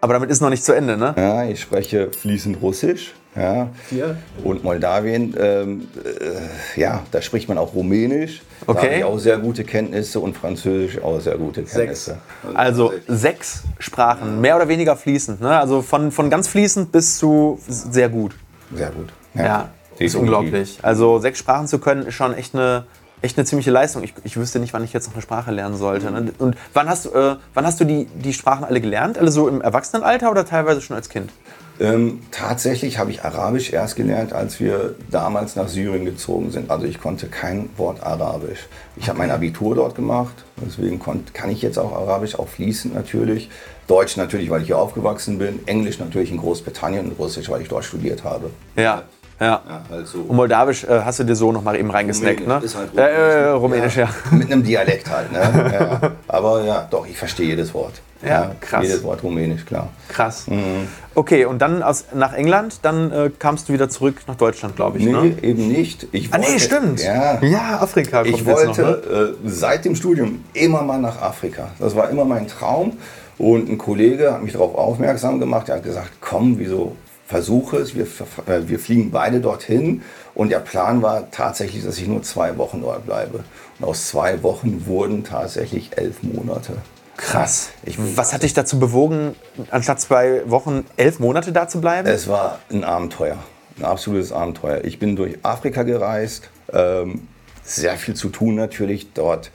aber 0.00 0.14
damit 0.14 0.30
ist 0.30 0.40
noch 0.40 0.48
nicht 0.48 0.64
zu 0.64 0.72
Ende, 0.72 0.96
ne? 0.96 1.14
Ja, 1.18 1.44
ich 1.44 1.60
spreche 1.60 2.10
fließend 2.10 2.62
Russisch. 2.62 3.12
Ja. 3.38 3.68
Vier. 3.86 4.16
Und 4.42 4.64
Moldawien, 4.64 5.34
ähm, 5.38 5.88
äh, 6.04 6.80
ja, 6.80 7.02
da 7.10 7.22
spricht 7.22 7.48
man 7.48 7.58
auch 7.58 7.74
Rumänisch. 7.74 8.42
Okay. 8.66 8.80
Da 8.80 8.82
habe 8.82 8.98
ich 8.98 9.04
auch 9.04 9.18
sehr 9.18 9.38
gute 9.38 9.64
Kenntnisse 9.64 10.20
und 10.20 10.36
Französisch 10.36 11.00
auch 11.02 11.20
sehr 11.20 11.36
gute 11.38 11.62
Kenntnisse. 11.62 12.10
Sechs. 12.42 12.54
Also 12.54 12.92
sechs 13.06 13.62
Sprachen, 13.78 14.40
mehr 14.40 14.56
oder 14.56 14.68
weniger 14.68 14.96
fließend. 14.96 15.40
Ne? 15.40 15.56
Also 15.56 15.82
von, 15.82 16.10
von 16.10 16.30
ganz 16.30 16.48
fließend 16.48 16.90
bis 16.90 17.18
zu 17.18 17.58
sehr 17.68 18.08
gut. 18.08 18.34
Sehr 18.74 18.90
gut. 18.90 19.08
Ja, 19.34 19.44
ja 19.44 19.68
ist 19.98 20.14
unglaublich. 20.14 20.78
Also 20.82 21.18
sechs 21.18 21.38
Sprachen 21.38 21.66
zu 21.66 21.78
können, 21.78 22.06
ist 22.06 22.14
schon 22.14 22.34
echt 22.34 22.54
eine, 22.54 22.84
echt 23.22 23.38
eine 23.38 23.44
ziemliche 23.44 23.70
Leistung. 23.70 24.02
Ich, 24.02 24.14
ich 24.24 24.36
wüsste 24.36 24.60
nicht, 24.60 24.72
wann 24.72 24.84
ich 24.84 24.92
jetzt 24.92 25.06
noch 25.06 25.14
eine 25.14 25.22
Sprache 25.22 25.50
lernen 25.50 25.76
sollte. 25.76 26.10
Ne? 26.10 26.32
Und 26.38 26.56
wann 26.72 26.88
hast, 26.88 27.06
äh, 27.06 27.36
wann 27.54 27.66
hast 27.66 27.80
du 27.80 27.84
die, 27.84 28.06
die 28.06 28.32
Sprachen 28.32 28.64
alle 28.64 28.80
gelernt? 28.80 29.18
Alle 29.18 29.30
so 29.30 29.48
im 29.48 29.60
Erwachsenenalter 29.60 30.30
oder 30.30 30.44
teilweise 30.44 30.80
schon 30.80 30.96
als 30.96 31.08
Kind? 31.08 31.30
Ähm, 31.80 32.20
tatsächlich 32.32 32.98
habe 32.98 33.10
ich 33.10 33.24
Arabisch 33.24 33.72
erst 33.72 33.96
gelernt, 33.96 34.32
als 34.32 34.58
wir 34.58 34.96
damals 35.10 35.54
nach 35.54 35.68
Syrien 35.68 36.04
gezogen 36.04 36.50
sind. 36.50 36.70
Also 36.70 36.86
ich 36.86 37.00
konnte 37.00 37.28
kein 37.28 37.70
Wort 37.76 38.02
Arabisch. 38.02 38.66
Ich 38.96 39.02
okay. 39.02 39.10
habe 39.10 39.18
mein 39.18 39.30
Abitur 39.30 39.76
dort 39.76 39.94
gemacht, 39.94 40.34
deswegen 40.64 40.98
kann 40.98 41.50
ich 41.50 41.62
jetzt 41.62 41.78
auch 41.78 41.92
Arabisch, 41.92 42.36
auch 42.36 42.48
fließend 42.48 42.94
natürlich. 42.94 43.48
Deutsch 43.86 44.16
natürlich, 44.16 44.50
weil 44.50 44.60
ich 44.60 44.66
hier 44.66 44.78
aufgewachsen 44.78 45.38
bin. 45.38 45.60
Englisch 45.66 45.98
natürlich 45.98 46.30
in 46.30 46.36
Großbritannien 46.38 47.06
und 47.06 47.18
Russisch, 47.18 47.48
weil 47.48 47.62
ich 47.62 47.68
dort 47.68 47.84
studiert 47.84 48.22
habe. 48.24 48.50
Ja. 48.76 49.04
Ja. 49.40 49.62
ja 49.66 49.82
halt 49.88 50.06
so. 50.08 50.18
Und 50.18 50.36
Moldawisch 50.36 50.84
äh, 50.84 51.00
hast 51.04 51.20
du 51.20 51.24
dir 51.24 51.36
so 51.36 51.52
noch 51.52 51.62
mal 51.62 51.76
eben 51.76 51.90
reingesnackt, 51.90 52.46
ne? 52.46 52.60
Ist 52.62 52.76
halt 52.76 52.90
Rumänisch, 52.90 53.16
äh, 53.16 53.42
äh, 53.42 53.48
Rumänisch 53.50 53.96
ja. 53.96 54.08
ja. 54.30 54.36
Mit 54.36 54.50
einem 54.50 54.64
Dialekt 54.64 55.08
halt, 55.08 55.32
ne? 55.32 55.70
ja. 56.02 56.10
Aber 56.26 56.64
ja, 56.64 56.88
doch, 56.90 57.06
ich 57.06 57.16
verstehe 57.16 57.46
jedes 57.46 57.72
Wort. 57.72 57.94
Ja, 58.22 58.52
krass. 58.60 58.84
Jedes 58.84 59.04
Wort 59.04 59.22
Rumänisch, 59.22 59.64
klar. 59.64 59.90
Krass. 60.08 60.48
Mhm. 60.48 60.88
Okay, 61.14 61.44
und 61.44 61.60
dann 61.60 61.82
aus, 61.82 62.06
nach 62.14 62.32
England, 62.32 62.80
dann 62.82 63.12
äh, 63.12 63.30
kamst 63.38 63.68
du 63.68 63.72
wieder 63.72 63.88
zurück 63.88 64.22
nach 64.26 64.34
Deutschland, 64.34 64.76
glaube 64.76 64.98
ich. 64.98 65.04
Nee, 65.04 65.12
ne? 65.12 65.36
eben 65.42 65.68
nicht. 65.68 66.08
Ich 66.12 66.32
wollte, 66.32 66.46
ah, 66.46 66.50
nee, 66.50 66.58
stimmt. 66.58 67.02
Ja, 67.02 67.42
ja 67.42 67.80
Afrika 67.80 68.22
kommt 68.22 68.34
Ich 68.34 68.44
wollte 68.44 68.82
noch, 68.82 68.88
ne? 68.88 69.34
äh, 69.44 69.48
seit 69.48 69.84
dem 69.84 69.94
Studium 69.94 70.44
immer 70.52 70.82
mal 70.82 71.00
nach 71.00 71.20
Afrika. 71.22 71.70
Das 71.78 71.94
war 71.94 72.10
immer 72.10 72.24
mein 72.24 72.48
Traum. 72.48 72.98
Und 73.38 73.68
ein 73.68 73.78
Kollege 73.78 74.32
hat 74.32 74.42
mich 74.42 74.52
darauf 74.52 74.74
aufmerksam 74.74 75.38
gemacht. 75.38 75.68
Er 75.68 75.76
hat 75.76 75.84
gesagt: 75.84 76.10
Komm, 76.20 76.58
wieso 76.58 76.96
versuche 77.26 77.76
es? 77.76 77.94
Wir, 77.94 78.04
äh, 78.46 78.62
wir 78.66 78.80
fliegen 78.80 79.12
beide 79.12 79.40
dorthin. 79.40 80.02
Und 80.34 80.50
der 80.50 80.58
Plan 80.58 81.02
war 81.02 81.30
tatsächlich, 81.30 81.84
dass 81.84 81.98
ich 81.98 82.08
nur 82.08 82.22
zwei 82.22 82.58
Wochen 82.58 82.80
dort 82.80 83.06
bleibe. 83.06 83.44
Und 83.78 83.86
aus 83.86 84.08
zwei 84.08 84.42
Wochen 84.42 84.86
wurden 84.86 85.22
tatsächlich 85.22 85.96
elf 85.96 86.22
Monate. 86.22 86.74
Krass. 87.18 87.70
Ich, 87.84 87.98
Was 88.16 88.32
hat 88.32 88.44
dich 88.44 88.54
dazu 88.54 88.78
bewogen, 88.78 89.34
anstatt 89.70 90.00
zwei 90.00 90.48
Wochen 90.48 90.86
elf 90.96 91.18
Monate 91.18 91.52
da 91.52 91.68
zu 91.68 91.80
bleiben? 91.80 92.08
Es 92.08 92.28
war 92.28 92.60
ein 92.70 92.84
Abenteuer, 92.84 93.36
ein 93.76 93.84
absolutes 93.84 94.32
Abenteuer. 94.32 94.84
Ich 94.84 94.98
bin 94.98 95.16
durch 95.16 95.36
Afrika 95.42 95.82
gereist, 95.82 96.48
ähm, 96.72 97.28
sehr 97.64 97.96
viel 97.96 98.14
zu 98.14 98.28
tun 98.28 98.54
natürlich 98.54 99.12
dort. 99.12 99.50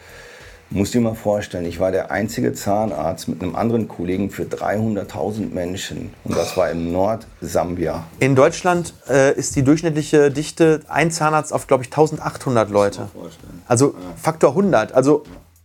Musst 0.70 0.94
dir 0.94 1.02
mal 1.02 1.16
vorstellen, 1.16 1.66
ich 1.66 1.80
war 1.80 1.92
der 1.92 2.12
einzige 2.12 2.54
Zahnarzt 2.54 3.28
mit 3.28 3.42
einem 3.42 3.56
anderen 3.56 3.88
Kollegen 3.88 4.30
für 4.30 4.44
300.000 4.44 5.54
Menschen. 5.54 6.14
Und 6.24 6.36
das 6.36 6.58
war 6.58 6.70
im 6.70 6.92
Nord-Sambia. 6.92 8.04
In 8.20 8.36
Deutschland 8.36 8.94
äh, 9.08 9.34
ist 9.36 9.56
die 9.56 9.64
durchschnittliche 9.64 10.32
Dichte 10.32 10.82
ein 10.90 11.12
Zahnarzt 11.12 11.54
auf, 11.54 11.68
glaube 11.68 11.84
ich, 11.84 11.90
1800 11.90 12.70
Leute. 12.72 13.10
Also 13.68 13.96
Faktor 14.22 14.50
100. 14.50 14.94
Also 14.94 15.24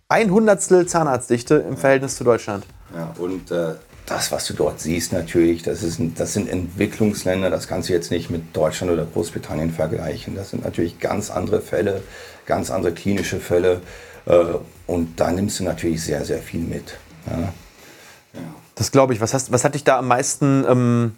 ein 0.08 0.30
Hundertstel 0.30 0.86
Zahnarztdichte 0.86 1.56
im 1.68 1.76
Verhältnis 1.76 2.16
zu 2.16 2.24
Deutschland. 2.24 2.64
Ja, 2.94 3.14
und 3.18 3.50
äh, 3.50 3.74
das, 4.06 4.32
was 4.32 4.46
du 4.46 4.54
dort 4.54 4.80
siehst, 4.80 5.12
natürlich, 5.12 5.62
das, 5.62 5.82
ist, 5.82 6.00
das 6.16 6.32
sind 6.32 6.48
Entwicklungsländer, 6.48 7.50
das 7.50 7.68
kannst 7.68 7.90
du 7.90 7.92
jetzt 7.92 8.10
nicht 8.10 8.30
mit 8.30 8.56
Deutschland 8.56 8.90
oder 8.90 9.04
Großbritannien 9.04 9.70
vergleichen. 9.70 10.34
Das 10.34 10.50
sind 10.50 10.64
natürlich 10.64 10.98
ganz 10.98 11.30
andere 11.30 11.60
Fälle, 11.60 12.02
ganz 12.46 12.70
andere 12.70 12.92
klinische 12.92 13.38
Fälle. 13.38 13.82
Äh, 14.24 14.44
und 14.86 15.20
da 15.20 15.30
nimmst 15.30 15.60
du 15.60 15.64
natürlich 15.64 16.02
sehr, 16.02 16.24
sehr 16.24 16.38
viel 16.38 16.60
mit. 16.60 16.96
Ja. 17.26 17.38
Ja. 17.40 18.40
Das 18.76 18.90
glaube 18.90 19.12
ich. 19.12 19.20
Was, 19.20 19.34
hast, 19.34 19.52
was 19.52 19.64
hat 19.64 19.74
dich 19.74 19.84
da 19.84 19.98
am 19.98 20.08
meisten, 20.08 20.64
ähm, 20.66 21.16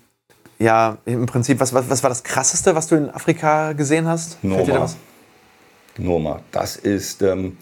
ja, 0.59 0.99
im 1.05 1.27
Prinzip, 1.27 1.61
was, 1.61 1.73
was, 1.73 1.89
was 1.89 2.03
war 2.03 2.11
das 2.11 2.25
Krasseste, 2.25 2.75
was 2.75 2.89
du 2.89 2.97
in 2.97 3.11
Afrika 3.11 3.73
gesehen 3.73 4.09
hast? 4.09 4.43
Noma. 4.43 4.91
Noma. 5.97 6.41
Das 6.51 6.75
ist. 6.75 7.23
Ähm, 7.23 7.57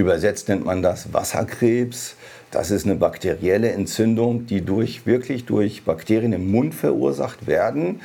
Übersetzt 0.00 0.48
nennt 0.48 0.64
man 0.64 0.80
das 0.80 1.12
Wasserkrebs. 1.12 2.16
Das 2.50 2.70
ist 2.70 2.86
eine 2.86 2.96
bakterielle 2.96 3.70
Entzündung, 3.72 4.46
die 4.46 4.62
durch, 4.62 5.04
wirklich 5.04 5.44
durch 5.44 5.84
Bakterien 5.84 6.32
im 6.32 6.50
Mund 6.50 6.74
verursacht 6.74 7.46
werden. 7.46 8.00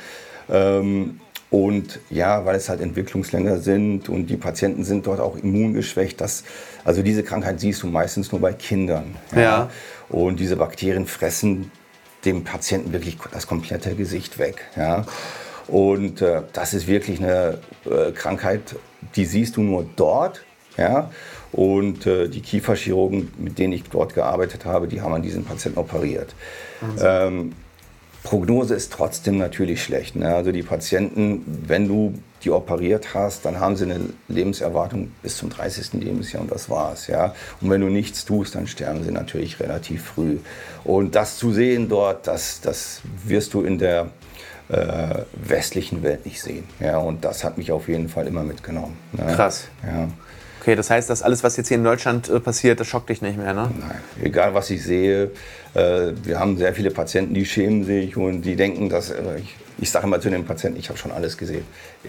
Ähm, 0.50 1.20
und 1.48 2.00
ja, 2.10 2.44
weil 2.44 2.56
es 2.56 2.68
halt 2.68 2.82
Entwicklungsländer 2.82 3.60
sind 3.60 4.10
und 4.10 4.26
die 4.26 4.36
Patienten 4.36 4.84
sind 4.84 5.06
dort 5.06 5.20
auch 5.20 5.36
immungeschwächt. 5.38 6.20
Das, 6.20 6.44
also 6.84 7.02
diese 7.02 7.22
Krankheit 7.22 7.60
siehst 7.60 7.82
du 7.82 7.86
meistens 7.86 8.30
nur 8.30 8.42
bei 8.42 8.52
Kindern. 8.52 9.16
Ja. 9.32 9.40
ja. 9.40 9.70
Und 10.10 10.38
diese 10.38 10.56
Bakterien 10.56 11.06
fressen 11.06 11.70
dem 12.26 12.44
Patienten 12.44 12.92
wirklich 12.92 13.16
das 13.32 13.46
komplette 13.46 13.94
Gesicht 13.94 14.38
weg. 14.38 14.66
Ja. 14.76 15.06
Und 15.66 16.20
äh, 16.20 16.42
das 16.52 16.74
ist 16.74 16.88
wirklich 16.88 17.20
eine 17.20 17.58
äh, 17.86 18.12
Krankheit, 18.12 18.76
die 19.14 19.24
siehst 19.24 19.56
du 19.56 19.62
nur 19.62 19.86
dort. 19.96 20.44
Ja? 20.76 21.10
Und 21.52 22.06
äh, 22.06 22.28
die 22.28 22.40
Kieferchirurgen, 22.40 23.32
mit 23.38 23.58
denen 23.58 23.72
ich 23.72 23.84
dort 23.84 24.14
gearbeitet 24.14 24.64
habe, 24.64 24.88
die 24.88 25.00
haben 25.00 25.14
an 25.14 25.22
diesen 25.22 25.44
Patienten 25.44 25.78
operiert. 25.78 26.34
Ähm, 27.00 27.52
Prognose 28.26 28.74
ist 28.74 28.92
trotzdem 28.92 29.38
natürlich 29.38 29.82
schlecht. 29.82 30.16
Ne? 30.16 30.34
Also 30.34 30.50
die 30.50 30.64
Patienten, 30.64 31.62
wenn 31.66 31.86
du 31.86 32.14
die 32.42 32.50
operiert 32.50 33.14
hast, 33.14 33.44
dann 33.44 33.60
haben 33.60 33.76
sie 33.76 33.84
eine 33.84 34.00
Lebenserwartung 34.26 35.12
bis 35.22 35.36
zum 35.36 35.48
30. 35.48 35.92
Lebensjahr 35.94 36.42
und 36.42 36.50
das 36.50 36.68
war's. 36.68 37.06
Ja? 37.06 37.34
Und 37.60 37.70
wenn 37.70 37.80
du 37.80 37.86
nichts 37.86 38.24
tust, 38.24 38.56
dann 38.56 38.66
sterben 38.66 39.04
sie 39.04 39.12
natürlich 39.12 39.60
relativ 39.60 40.04
früh. 40.04 40.38
Und 40.82 41.14
das 41.14 41.38
zu 41.38 41.52
sehen 41.52 41.88
dort, 41.88 42.26
das, 42.26 42.60
das 42.60 43.00
wirst 43.24 43.54
du 43.54 43.62
in 43.62 43.78
der 43.78 44.10
äh, 44.70 45.22
westlichen 45.32 46.02
Welt 46.02 46.26
nicht 46.26 46.42
sehen. 46.42 46.64
Ja? 46.80 46.98
Und 46.98 47.24
das 47.24 47.44
hat 47.44 47.58
mich 47.58 47.70
auf 47.70 47.88
jeden 47.88 48.08
Fall 48.08 48.26
immer 48.26 48.42
mitgenommen. 48.42 48.96
Ne? 49.12 49.32
Krass. 49.36 49.68
Ja. 49.86 50.08
Okay, 50.66 50.74
das 50.74 50.90
heißt, 50.90 51.08
dass 51.08 51.22
alles, 51.22 51.44
was 51.44 51.56
jetzt 51.56 51.68
hier 51.68 51.76
in 51.76 51.84
Deutschland 51.84 52.28
äh, 52.28 52.40
passiert, 52.40 52.80
das 52.80 52.88
schockt 52.88 53.08
dich 53.08 53.22
nicht 53.22 53.38
mehr, 53.38 53.54
ne? 53.54 53.70
Nein, 53.78 54.00
egal 54.20 54.52
was 54.52 54.68
ich 54.70 54.82
sehe. 54.82 55.30
Äh, 55.74 56.10
wir 56.24 56.40
haben 56.40 56.58
sehr 56.58 56.74
viele 56.74 56.90
Patienten, 56.90 57.34
die 57.34 57.46
schämen 57.46 57.84
sich 57.84 58.16
und 58.16 58.42
die 58.42 58.56
denken, 58.56 58.88
dass 58.88 59.10
äh, 59.10 59.38
ich, 59.38 59.54
ich 59.78 59.92
sage 59.92 60.08
immer 60.08 60.20
zu 60.20 60.28
den 60.28 60.44
Patienten, 60.44 60.76
ich 60.80 60.88
habe 60.88 60.98
schon 60.98 61.12
alles 61.12 61.38
gesehen. 61.38 61.64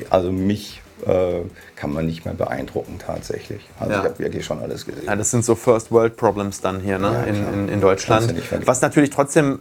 Also 0.09 0.31
mich 0.31 0.81
äh, 1.05 1.41
kann 1.75 1.93
man 1.93 2.07
nicht 2.07 2.25
mehr 2.25 2.33
beeindrucken 2.33 2.97
tatsächlich. 2.97 3.61
Also 3.79 3.93
Ja. 3.93 3.99
ich 3.99 4.05
habe 4.05 4.17
wirklich 4.17 4.43
schon 4.43 4.57
alles 4.57 4.87
gesehen. 4.87 5.03
Ja, 5.05 5.15
das 5.15 5.29
sind 5.29 5.45
so 5.45 5.53
First 5.53 5.91
World 5.91 6.17
Problems 6.17 6.59
dann 6.59 6.79
hier 6.79 6.97
ne? 6.97 7.11
Ja, 7.13 7.23
in, 7.25 7.53
in, 7.53 7.69
in 7.69 7.79
Deutschland. 7.79 8.33
Was 8.65 8.81
natürlich 8.81 9.11
trotzdem 9.11 9.59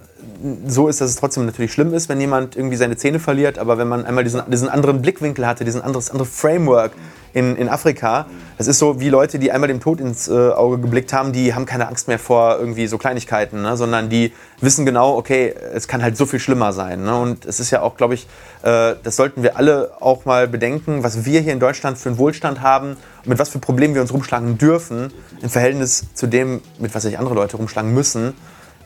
so 0.67 0.89
ist, 0.89 1.03
dass 1.03 1.11
es 1.11 1.17
trotzdem 1.17 1.45
natürlich 1.45 1.71
schlimm 1.75 1.93
ist, 1.93 2.09
wenn 2.09 2.19
jemand 2.19 2.57
irgendwie 2.57 2.77
seine 2.77 2.97
Zähne 2.97 3.19
verliert. 3.19 3.59
Aber 3.59 3.77
wenn 3.77 3.89
man 3.89 4.07
einmal 4.07 4.25
diesen, 4.25 4.41
diesen 4.51 4.71
anderen 4.71 5.03
Blickwinkel 5.03 5.47
hatte, 5.47 5.67
diesen 5.67 5.83
anderes 5.83 6.11
andere 6.11 6.25
Framework 6.25 6.93
in, 7.37 7.55
in 7.57 7.69
Afrika, 7.69 8.25
das 8.57 8.67
ist 8.67 8.79
so 8.79 8.99
wie 8.99 9.11
Leute, 9.11 9.39
die 9.39 9.53
einmal 9.53 9.69
dem 9.69 9.79
Tod 9.79 10.01
ins 10.01 10.27
äh, 10.27 10.33
Auge 10.33 10.79
geblickt 10.79 11.13
haben, 11.13 11.35
die 11.35 11.55
haben 11.55 11.67
keine 11.67 11.87
Angst 11.87 12.09
mehr 12.09 12.19
vor 12.19 12.57
irgendwie 12.59 12.87
so 12.87 12.97
Kleinigkeiten, 12.97 13.61
ne? 13.61 13.77
sondern 13.77 14.09
die 14.09 14.33
wissen 14.63 14.87
genau, 14.87 15.15
okay, 15.19 15.55
es 15.75 15.87
kann 15.87 16.03
halt 16.03 16.17
so 16.17 16.25
viel 16.25 16.41
schlimmer 16.41 16.73
sein. 16.73 17.05
Ne? 17.05 17.15
Und 17.15 17.45
es 17.45 17.61
ist 17.61 17.71
ja 17.71 17.83
auch, 17.83 17.99
glaube 17.99 18.15
ich, 18.15 18.27
äh, 18.63 18.95
das 19.03 19.17
sollten 19.17 19.43
wir 19.43 19.59
alle 19.59 19.91
auch 20.01 20.25
mal 20.25 20.49
bedenken, 20.49 21.03
was 21.03 21.27
wir 21.27 21.43
hier 21.43 21.53
in 21.53 21.61
Deutschland 21.61 21.99
für 21.99 22.09
einen 22.09 22.17
Wohlstand 22.17 22.63
haben 22.63 22.97
und 23.23 23.29
mit 23.29 23.39
was 23.39 23.51
für 23.51 23.59
Problemen 23.59 23.95
wir 23.95 24.01
uns 24.01 24.15
rumschlagen 24.15 24.57
dürfen 24.57 25.13
im 25.43 25.51
Verhältnis 25.51 26.07
zu 26.15 26.27
dem, 26.27 26.63
mit 26.79 26.95
was 26.95 27.03
sich 27.03 27.19
andere 27.19 27.35
Leute 27.35 27.59
rumschlagen 27.59 27.93
müssen. 27.93 28.33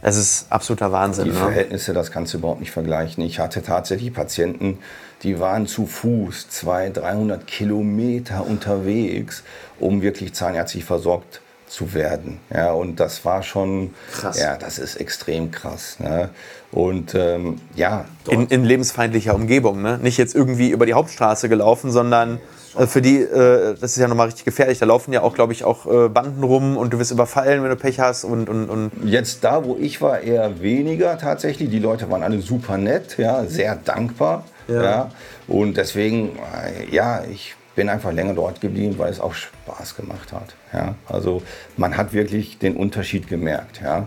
Das 0.03 0.17
ist 0.17 0.47
absoluter 0.51 0.91
Wahnsinn. 0.91 1.27
Die 1.27 1.31
Ne? 1.31 1.37
Verhältnisse, 1.37 1.93
das 1.93 2.11
kannst 2.11 2.35
du 2.35 2.39
überhaupt 2.39 2.59
nicht 2.59 2.73
vergleichen. 2.73 3.23
Ich 3.23 3.39
hatte 3.39 3.63
tatsächlich 3.63 4.13
Patienten, 4.13 4.79
die 5.23 5.39
waren 5.39 5.67
zu 5.67 5.87
Fuß 5.87 6.49
200, 6.49 7.05
300 7.05 7.47
Kilometer 7.47 8.47
unterwegs, 8.47 9.43
um 9.79 10.03
wirklich 10.03 10.33
zahnärztlich 10.35 10.85
versorgt 10.85 11.41
zu 11.71 11.95
werden. 11.95 12.39
Ja, 12.53 12.73
und 12.73 12.99
das 12.99 13.25
war 13.25 13.43
schon, 13.43 13.95
Krass. 14.13 14.41
ja, 14.41 14.57
das 14.57 14.79
ist 14.79 14.97
extrem 14.97 15.53
krass. 15.53 15.99
Ne? 16.01 16.31
Und 16.73 17.15
ähm, 17.15 17.61
ja, 17.77 18.07
In, 18.29 18.49
in 18.49 18.65
lebensfeindlicher 18.65 19.35
Umgebung. 19.35 19.81
Ne? 19.81 19.99
Nicht 20.03 20.19
jetzt 20.19 20.35
irgendwie 20.35 20.71
über 20.71 20.85
die 20.85 20.95
Hauptstraße 20.95 21.49
gelaufen, 21.49 21.93
sondern 21.93 22.41
äh, 22.77 22.87
für 22.87 23.01
die, 23.01 23.19
äh, 23.19 23.75
das 23.81 23.93
ist 23.93 23.99
ja 23.99 24.09
nochmal 24.09 24.27
richtig 24.27 24.45
gefährlich. 24.45 24.81
Da 24.81 24.87
laufen 24.87 25.13
ja 25.13 25.23
auch, 25.23 25.35
glaube 25.35 25.53
ich, 25.53 25.63
auch 25.63 25.87
äh, 25.87 26.09
Banden 26.09 26.43
rum 26.43 26.77
und 26.77 26.93
du 26.93 26.99
wirst 26.99 27.13
überfallen, 27.13 27.63
wenn 27.63 27.71
du 27.71 27.77
Pech 27.77 28.01
hast. 28.01 28.25
Und, 28.25 28.49
und, 28.49 28.69
und 28.69 28.91
Jetzt 29.05 29.45
da, 29.45 29.65
wo 29.65 29.77
ich 29.77 30.03
war, 30.03 30.21
eher 30.21 30.61
weniger 30.61 31.19
tatsächlich. 31.19 31.71
Die 31.71 31.79
Leute 31.79 32.11
waren 32.11 32.25
alle 32.25 32.41
super 32.41 32.79
nett, 32.79 33.17
ja, 33.17 33.45
sehr 33.45 33.77
dankbar. 33.77 34.45
Ja. 34.71 34.83
Ja. 34.83 35.11
Und 35.47 35.77
deswegen, 35.77 36.39
äh, 36.39 36.95
ja, 36.95 37.25
ich 37.25 37.55
bin 37.75 37.89
einfach 37.89 38.13
länger 38.13 38.35
dort 38.35 38.61
geblieben, 38.61 38.97
weil 38.99 39.11
es 39.11 39.21
auch 39.21 39.35
Spaß 39.35 39.97
gemacht 39.97 40.33
hat. 40.33 40.55
Ja. 40.73 40.95
Also 41.09 41.43
man 41.77 41.97
hat 41.97 42.13
wirklich 42.13 42.59
den 42.59 42.77
Unterschied 42.77 43.29
gemerkt. 43.29 43.81
Ja. 43.83 44.07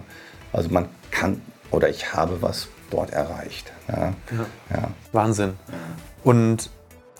Also 0.51 0.70
man 0.70 0.88
kann 1.12 1.41
oder 1.72 1.89
ich 1.89 2.13
habe 2.13 2.41
was 2.41 2.67
dort 2.91 3.12
erreicht. 3.12 3.72
Ja. 3.88 4.13
Ja. 4.70 4.89
Wahnsinn. 5.12 5.53
Und 6.24 6.70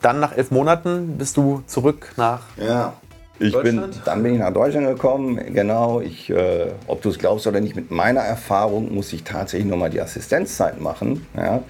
dann 0.02 0.20
nach 0.20 0.38
elf 0.38 0.52
Monaten 0.52 1.18
bist 1.18 1.38
du 1.38 1.64
zurück 1.66 2.14
nach. 2.18 2.42
Ja. 2.58 2.94
Ich 3.40 3.52
bin, 3.52 3.78
Deutschland? 3.78 4.02
dann 4.06 4.24
bin 4.24 4.34
ich 4.36 4.40
nach 4.40 4.54
Deutschland 4.54 4.88
gekommen, 4.88 5.40
genau. 5.54 6.02
Ich, 6.02 6.30
äh, 6.30 6.68
ob 6.88 7.02
du 7.02 7.10
es 7.10 7.18
glaubst 7.18 7.48
oder 7.48 7.60
nicht, 7.60 7.76
mit 7.76 7.90
meiner 7.90 8.22
Erfahrung 8.22 8.94
muss 8.94 9.12
ich 9.12 9.24
tatsächlich 9.24 9.70
nochmal 9.70 9.90
die 9.90 10.00
Assistenzzeit 10.00 10.80
machen. 10.80 11.26
Ja. 11.36 11.64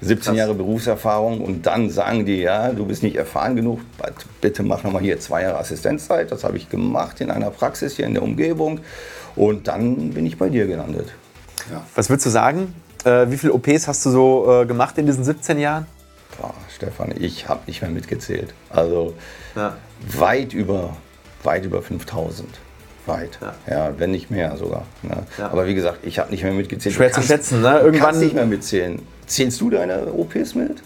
17 0.00 0.18
Krass. 0.24 0.36
Jahre 0.36 0.54
Berufserfahrung 0.54 1.40
und 1.40 1.66
dann 1.66 1.88
sagen 1.90 2.26
die, 2.26 2.40
ja, 2.42 2.70
du 2.72 2.84
bist 2.86 3.02
nicht 3.02 3.16
erfahren 3.16 3.56
genug, 3.56 3.80
bitte 4.40 4.62
mach 4.62 4.82
nochmal 4.84 5.02
hier 5.02 5.18
zwei 5.20 5.42
Jahre 5.42 5.58
Assistenzzeit. 5.58 6.30
Das 6.30 6.44
habe 6.44 6.56
ich 6.56 6.68
gemacht 6.68 7.20
in 7.20 7.30
einer 7.30 7.50
Praxis 7.50 7.96
hier 7.96 8.06
in 8.06 8.14
der 8.14 8.22
Umgebung 8.22 8.80
und 9.36 9.68
dann 9.68 10.10
bin 10.10 10.26
ich 10.26 10.36
bei 10.38 10.48
dir 10.48 10.66
gelandet. 10.66 11.12
Ja. 11.70 11.82
Was 11.94 12.08
würdest 12.10 12.26
du 12.26 12.30
sagen? 12.30 12.74
Äh, 13.04 13.30
wie 13.30 13.36
viele 13.38 13.52
OPs 13.54 13.88
hast 13.88 14.04
du 14.06 14.10
so 14.10 14.62
äh, 14.62 14.66
gemacht 14.66 14.98
in 14.98 15.06
diesen 15.06 15.24
17 15.24 15.58
Jahren? 15.58 15.86
Boah, 16.40 16.52
Stefan, 16.74 17.14
ich 17.18 17.48
habe 17.48 17.60
nicht 17.66 17.80
mehr 17.80 17.90
mitgezählt. 17.90 18.52
Also 18.68 19.14
Ja. 19.54 19.76
weit 20.18 20.52
über, 20.52 20.96
weit 21.42 21.64
über 21.64 21.80
5000. 21.82 22.48
Weit. 23.06 23.38
Ja. 23.40 23.74
Ja, 23.74 23.90
wenn 23.98 24.10
nicht 24.10 24.30
mehr 24.30 24.56
sogar. 24.56 24.82
Ne? 25.02 25.16
Ja. 25.38 25.50
Aber 25.50 25.66
wie 25.66 25.74
gesagt, 25.74 25.98
ich 26.02 26.18
habe 26.18 26.30
nicht 26.30 26.42
mehr 26.42 26.52
mitgezählt. 26.52 26.94
Schwer 26.94 27.08
Du 27.08 27.12
zu 27.14 27.20
kannst- 27.20 27.28
schätzen, 27.30 27.62
ne? 27.62 27.78
Irgendwann- 27.80 28.00
kannst 28.06 28.20
nicht 28.20 28.34
mehr 28.34 28.46
mitzählen. 28.46 29.00
Zählst 29.26 29.60
du 29.60 29.70
deine 29.70 30.12
OPs 30.12 30.54
mit? 30.54 30.82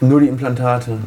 Nur 0.00 0.20
die 0.20 0.28
Implantate. 0.28 0.98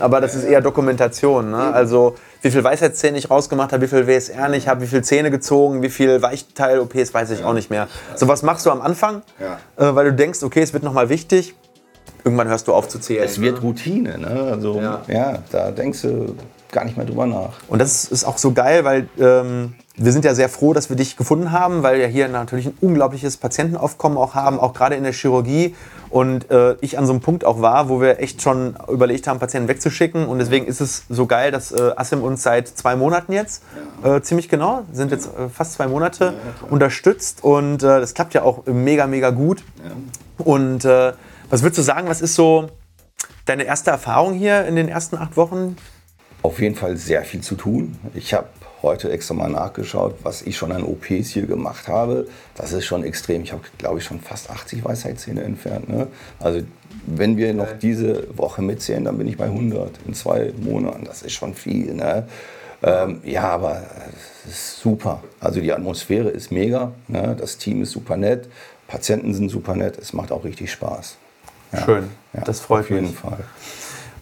Aber 0.00 0.20
das 0.20 0.34
ist 0.34 0.44
eher 0.44 0.60
Dokumentation. 0.60 1.50
Ne? 1.52 1.56
Also 1.72 2.16
wie 2.42 2.50
viel 2.50 2.62
Weisheitszähne 2.64 3.16
ich 3.16 3.30
rausgemacht 3.30 3.72
habe, 3.72 3.82
wie 3.82 3.86
viel 3.88 4.06
WSR 4.06 4.52
ich 4.52 4.68
habe, 4.68 4.82
wie 4.82 4.86
viel 4.86 5.02
Zähne 5.02 5.30
gezogen, 5.30 5.80
wie 5.82 5.88
viel 5.88 6.20
Weichteil-OPs, 6.20 7.14
weiß 7.14 7.30
ich 7.30 7.44
auch 7.44 7.54
nicht 7.54 7.70
mehr. 7.70 7.88
So 8.16 8.26
was 8.28 8.42
machst 8.42 8.66
du 8.66 8.70
am 8.70 8.82
Anfang, 8.82 9.22
Ja. 9.40 9.58
äh, 9.90 9.94
weil 9.94 10.06
du 10.06 10.12
denkst, 10.12 10.42
okay, 10.42 10.60
es 10.60 10.72
wird 10.72 10.82
nochmal 10.82 11.08
wichtig. 11.08 11.54
Irgendwann 12.24 12.48
hörst 12.48 12.68
du 12.68 12.74
auf 12.74 12.88
zu 12.88 12.98
zählen. 12.98 13.22
Es 13.24 13.40
wird 13.40 13.62
Routine. 13.62 14.18
Ne? 14.18 14.48
Also, 14.52 14.80
Ja. 14.80 15.02
ja. 15.08 15.38
da 15.52 15.70
denkst 15.70 16.02
du 16.02 16.34
gar 16.74 16.84
nicht 16.84 16.98
mehr 16.98 17.06
drüber 17.06 17.26
nach. 17.26 17.52
Und 17.68 17.78
das 17.78 18.04
ist 18.04 18.24
auch 18.24 18.36
so 18.36 18.52
geil, 18.52 18.84
weil 18.84 19.08
ähm, 19.18 19.74
wir 19.96 20.12
sind 20.12 20.24
ja 20.24 20.34
sehr 20.34 20.48
froh, 20.48 20.72
dass 20.74 20.90
wir 20.90 20.96
dich 20.96 21.16
gefunden 21.16 21.52
haben, 21.52 21.82
weil 21.82 21.98
wir 21.98 22.08
hier 22.08 22.28
natürlich 22.28 22.66
ein 22.66 22.76
unglaubliches 22.80 23.36
Patientenaufkommen 23.36 24.18
auch 24.18 24.34
haben, 24.34 24.58
auch 24.58 24.74
gerade 24.74 24.96
in 24.96 25.04
der 25.04 25.12
Chirurgie. 25.12 25.74
Und 26.10 26.50
äh, 26.50 26.76
ich 26.80 26.98
an 26.98 27.06
so 27.06 27.12
einem 27.12 27.22
Punkt 27.22 27.44
auch 27.44 27.60
war, 27.60 27.88
wo 27.88 28.00
wir 28.00 28.20
echt 28.20 28.42
schon 28.42 28.76
überlegt 28.88 29.26
haben, 29.26 29.38
Patienten 29.38 29.68
wegzuschicken. 29.68 30.26
Und 30.26 30.40
deswegen 30.40 30.66
ist 30.66 30.80
es 30.80 31.04
so 31.08 31.26
geil, 31.26 31.52
dass 31.52 31.72
äh, 31.72 31.92
Asim 31.96 32.22
uns 32.22 32.42
seit 32.42 32.68
zwei 32.68 32.96
Monaten 32.96 33.32
jetzt, 33.32 33.62
äh, 34.02 34.20
ziemlich 34.20 34.48
genau, 34.48 34.82
sind 34.92 35.12
jetzt 35.12 35.26
äh, 35.26 35.48
fast 35.48 35.74
zwei 35.74 35.86
Monate, 35.86 36.34
unterstützt. 36.70 37.42
Und 37.42 37.82
äh, 37.82 38.00
das 38.00 38.14
klappt 38.14 38.34
ja 38.34 38.42
auch 38.42 38.66
mega, 38.66 39.06
mega 39.06 39.30
gut. 39.30 39.62
Und 40.38 40.84
äh, 40.84 41.12
was 41.50 41.62
würdest 41.62 41.78
du 41.78 41.82
sagen, 41.82 42.08
was 42.08 42.20
ist 42.20 42.34
so 42.34 42.68
deine 43.44 43.62
erste 43.62 43.90
Erfahrung 43.90 44.34
hier 44.34 44.64
in 44.66 44.74
den 44.74 44.88
ersten 44.88 45.16
acht 45.16 45.36
Wochen? 45.36 45.76
Auf 46.44 46.60
jeden 46.60 46.74
Fall 46.74 46.98
sehr 46.98 47.22
viel 47.24 47.40
zu 47.40 47.54
tun. 47.54 47.96
Ich 48.12 48.34
habe 48.34 48.48
heute 48.82 49.10
extra 49.10 49.32
mal 49.32 49.48
nachgeschaut, 49.48 50.16
was 50.24 50.42
ich 50.42 50.58
schon 50.58 50.72
an 50.72 50.82
OPs 50.84 51.30
hier 51.30 51.46
gemacht 51.46 51.88
habe. 51.88 52.28
Das 52.54 52.72
ist 52.72 52.84
schon 52.84 53.02
extrem. 53.02 53.44
Ich 53.44 53.52
habe, 53.52 53.62
glaube 53.78 53.98
ich, 53.98 54.04
schon 54.04 54.20
fast 54.20 54.50
80 54.50 54.84
Weisheitszähne 54.84 55.42
entfernt. 55.42 55.88
Ne? 55.88 56.06
Also 56.38 56.60
wenn 57.06 57.38
wir 57.38 57.54
noch 57.54 57.72
diese 57.80 58.26
Woche 58.36 58.60
mitzählen, 58.60 59.04
dann 59.04 59.16
bin 59.16 59.26
ich 59.26 59.38
bei 59.38 59.46
100 59.46 60.00
in 60.06 60.12
zwei 60.12 60.52
Monaten. 60.60 61.06
Das 61.06 61.22
ist 61.22 61.32
schon 61.32 61.54
viel. 61.54 61.94
Ne? 61.94 62.28
Ähm, 62.82 63.22
ja, 63.24 63.44
aber 63.44 63.82
es 64.44 64.50
ist 64.50 64.80
super. 64.80 65.22
Also 65.40 65.62
die 65.62 65.72
Atmosphäre 65.72 66.28
ist 66.28 66.52
mega. 66.52 66.92
Ne? 67.08 67.34
Das 67.40 67.56
Team 67.56 67.80
ist 67.80 67.92
super 67.92 68.18
nett. 68.18 68.50
Patienten 68.86 69.32
sind 69.32 69.48
super 69.48 69.76
nett. 69.76 69.96
Es 69.96 70.12
macht 70.12 70.30
auch 70.30 70.44
richtig 70.44 70.70
Spaß. 70.70 71.16
Ja. 71.72 71.84
Schön, 71.86 72.10
Ja, 72.34 72.42
das 72.42 72.60
freut 72.60 72.84
auf 72.84 72.90
jeden 72.90 73.06
mich. 73.06 73.16
Fall. 73.16 73.38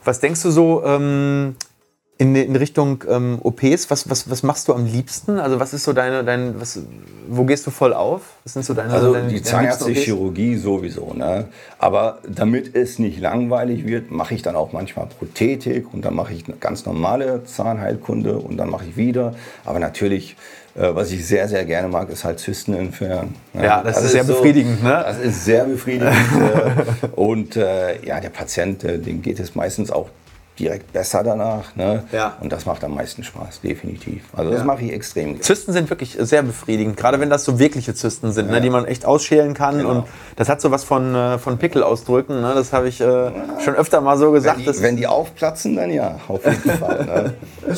Was 0.05 0.21
denkst 0.21 0.41
du 0.43 0.53
so 0.53 0.85
ähm, 0.85 1.57
in, 2.19 2.37
in 2.37 2.55
Richtung 2.55 3.03
ähm, 3.09 3.39
OPs? 3.43 3.91
Was, 3.91 4.09
was, 4.09 4.31
was 4.31 4.43
machst 4.43 4.69
du 4.69 4.75
am 4.75 4.87
liebsten? 4.87 5.39
Also 5.39 5.59
was 5.59 5.73
ist 5.75 5.85
so 5.85 5.93
deine, 5.93 6.23
dein, 6.23 6.61
was, 6.61 6.79
wo 7.29 7.45
gehst 7.45 7.67
du 7.67 7.71
voll 7.71 7.93
auf? 7.93 8.23
Was 8.45 8.53
sind 8.53 8.65
so 8.65 8.75
deine, 8.75 8.93
Also 8.93 9.13
deine, 9.13 9.29
die 9.29 9.43
zahnärztliche? 9.43 10.01
Chirurgie 10.01 10.57
sowieso. 10.57 11.15
Ne? 11.15 11.49
Aber 11.79 12.19
damit 12.29 12.77
es 12.77 12.99
nicht 12.99 13.21
langweilig 13.21 13.87
wird, 13.87 14.11
mache 14.11 14.35
ich 14.35 14.43
dann 14.43 14.57
auch 14.57 14.73
manchmal 14.73 15.07
Prothetik 15.07 15.93
und 15.93 16.05
dann 16.05 16.15
mache 16.15 16.33
ich 16.33 16.47
eine 16.47 16.57
ganz 16.57 16.87
normale 16.87 17.45
Zahnheilkunde 17.45 18.39
und 18.39 18.57
dann 18.57 18.71
mache 18.71 18.85
ich 18.87 18.97
wieder. 18.97 19.35
Aber 19.65 19.81
natürlich, 19.81 20.37
äh, 20.77 20.95
was 20.95 21.11
ich 21.11 21.27
sehr, 21.27 21.49
sehr 21.49 21.65
gerne 21.65 21.89
mag, 21.89 22.09
ist 22.11 22.25
halt 22.25 22.39
Zysten 22.39 22.75
entfernen. 22.75 23.35
ne? 23.53 23.65
Ja, 23.65 23.83
das 23.83 24.03
ist 24.03 24.13
sehr 24.13 24.25
befriedigend, 24.25 24.83
ne? 24.83 25.03
Das 25.05 25.19
ist 25.19 25.45
sehr 25.45 25.65
befriedigend. 25.65 26.13
äh, 26.13 27.07
und 27.17 27.57
äh, 27.57 28.05
ja, 28.05 28.21
der 28.21 28.31
Patient, 28.31 28.85
äh, 28.85 28.99
dem 28.99 29.23
geht 29.23 29.41
es 29.41 29.55
meistens 29.55 29.91
auch 29.91 30.09
direkt 30.59 30.93
besser 30.93 31.23
danach. 31.25 31.75
Ne? 31.77 32.05
Ja. 32.13 32.37
Und 32.41 32.53
das 32.53 32.67
macht 32.67 32.85
am 32.85 32.95
meisten 32.95 33.25
Spaß, 33.25 33.63
definitiv. 33.63 34.25
Also 34.37 34.51
das 34.51 34.61
Ja. 34.61 34.65
mache 34.67 34.83
ich 34.85 34.93
extrem 34.93 35.29
gerne. 35.31 35.41
Zysten 35.41 35.73
sind 35.73 35.89
wirklich 35.89 36.17
sehr 36.21 36.43
befriedigend, 36.43 36.97
gerade 36.97 37.19
wenn 37.21 37.31
das 37.31 37.45
so 37.45 37.59
wirkliche 37.59 37.95
Zysten 37.95 38.33
sind, 38.33 38.51
ne, 38.51 38.61
die 38.61 38.69
man 38.69 38.85
echt 38.85 39.07
ausschälen 39.07 39.55
kann. 39.55 39.79
Genau. 39.79 39.91
Und 39.91 40.05
das 40.37 40.49
hat 40.51 40.61
so 40.61 40.71
was 40.71 40.85
von, 40.85 41.15
äh, 41.15 41.39
von 41.39 41.57
Pickel 41.59 41.83
ausdrücken. 41.83 42.43
Ne? 42.43 42.53
Das 42.55 42.73
habe 42.75 42.89
ich 42.89 43.01
äh, 43.01 43.31
schon 43.65 43.75
öfter 43.75 44.01
mal 44.03 44.19
so 44.19 44.31
gesagt. 44.31 44.59
Wenn 44.59 44.65
dass- 44.67 44.77
die, 44.77 44.83
wenn 44.83 44.97
die 44.97 45.07
aufplatzen, 45.07 45.75
dann 45.77 45.91
ja, 45.91 46.19
auf 46.29 46.45
jeden 46.45 46.79
Fall. 46.79 47.05
Ne? 47.07 47.35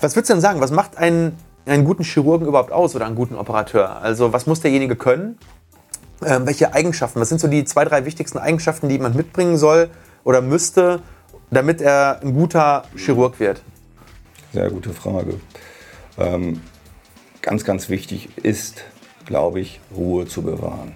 Was 0.00 0.14
würdest 0.16 0.30
du 0.30 0.34
denn 0.34 0.40
sagen? 0.40 0.60
Was 0.60 0.70
macht 0.70 0.96
einen, 0.96 1.36
einen 1.66 1.84
guten 1.84 2.02
Chirurgen 2.04 2.46
überhaupt 2.46 2.72
aus 2.72 2.94
oder 2.96 3.06
einen 3.06 3.14
guten 3.16 3.34
Operateur? 3.36 4.00
Also, 4.00 4.32
was 4.32 4.46
muss 4.46 4.60
derjenige 4.60 4.96
können? 4.96 5.38
Ähm, 6.24 6.46
welche 6.46 6.72
Eigenschaften? 6.72 7.20
Was 7.20 7.28
sind 7.28 7.40
so 7.40 7.48
die 7.48 7.64
zwei, 7.64 7.84
drei 7.84 8.04
wichtigsten 8.06 8.38
Eigenschaften, 8.38 8.88
die 8.88 8.94
jemand 8.94 9.16
mitbringen 9.16 9.58
soll 9.58 9.90
oder 10.24 10.40
müsste, 10.40 11.00
damit 11.50 11.80
er 11.80 12.20
ein 12.22 12.34
guter 12.34 12.84
Chirurg 12.96 13.38
wird? 13.40 13.62
Sehr 14.52 14.70
gute 14.70 14.90
Frage. 14.90 15.34
Ähm, 16.18 16.60
ganz, 17.42 17.64
ganz 17.64 17.88
wichtig 17.88 18.28
ist, 18.42 18.84
glaube 19.26 19.60
ich, 19.60 19.80
Ruhe 19.94 20.26
zu 20.26 20.42
bewahren. 20.42 20.92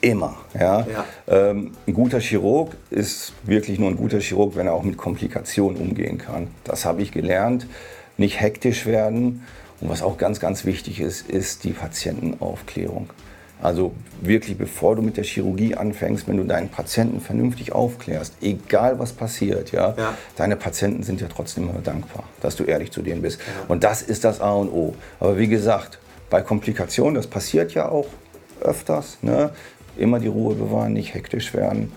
Immer. 0.00 0.36
Ja? 0.58 0.86
Ja. 0.86 1.04
Ähm, 1.28 1.72
ein 1.86 1.92
guter 1.92 2.18
Chirurg 2.20 2.76
ist 2.90 3.34
wirklich 3.42 3.78
nur 3.78 3.90
ein 3.90 3.96
guter 3.96 4.20
Chirurg, 4.20 4.56
wenn 4.56 4.66
er 4.66 4.72
auch 4.72 4.82
mit 4.82 4.96
Komplikationen 4.96 5.80
umgehen 5.80 6.16
kann. 6.16 6.48
Das 6.64 6.84
habe 6.86 7.02
ich 7.02 7.12
gelernt. 7.12 7.66
Nicht 8.16 8.40
hektisch 8.40 8.86
werden. 8.86 9.44
Und 9.80 9.90
was 9.90 10.02
auch 10.02 10.16
ganz, 10.16 10.40
ganz 10.40 10.64
wichtig 10.64 11.00
ist, 11.00 11.28
ist 11.28 11.64
die 11.64 11.72
Patientenaufklärung. 11.72 13.10
Also 13.62 13.92
wirklich, 14.20 14.58
bevor 14.58 14.96
du 14.96 15.02
mit 15.02 15.16
der 15.16 15.24
Chirurgie 15.24 15.74
anfängst, 15.74 16.28
wenn 16.28 16.36
du 16.36 16.44
deinen 16.44 16.68
Patienten 16.68 17.20
vernünftig 17.20 17.72
aufklärst, 17.72 18.34
egal 18.42 18.98
was 18.98 19.12
passiert, 19.12 19.72
ja, 19.72 19.94
Ja. 19.96 20.14
deine 20.36 20.56
Patienten 20.56 21.02
sind 21.02 21.20
ja 21.20 21.28
trotzdem 21.28 21.70
immer 21.70 21.80
dankbar, 21.80 22.24
dass 22.40 22.56
du 22.56 22.64
ehrlich 22.64 22.92
zu 22.92 23.00
denen 23.02 23.22
bist. 23.22 23.40
Und 23.68 23.84
das 23.84 24.02
ist 24.02 24.24
das 24.24 24.40
A 24.40 24.52
und 24.52 24.68
O. 24.68 24.94
Aber 25.20 25.38
wie 25.38 25.48
gesagt, 25.48 25.98
bei 26.30 26.42
Komplikationen, 26.42 27.14
das 27.14 27.26
passiert 27.26 27.72
ja 27.74 27.88
auch 27.88 28.06
öfters, 28.60 29.18
ne? 29.22 29.50
immer 29.96 30.18
die 30.18 30.28
Ruhe 30.28 30.54
bewahren, 30.54 30.92
nicht 30.92 31.14
hektisch 31.14 31.54
werden 31.54 31.92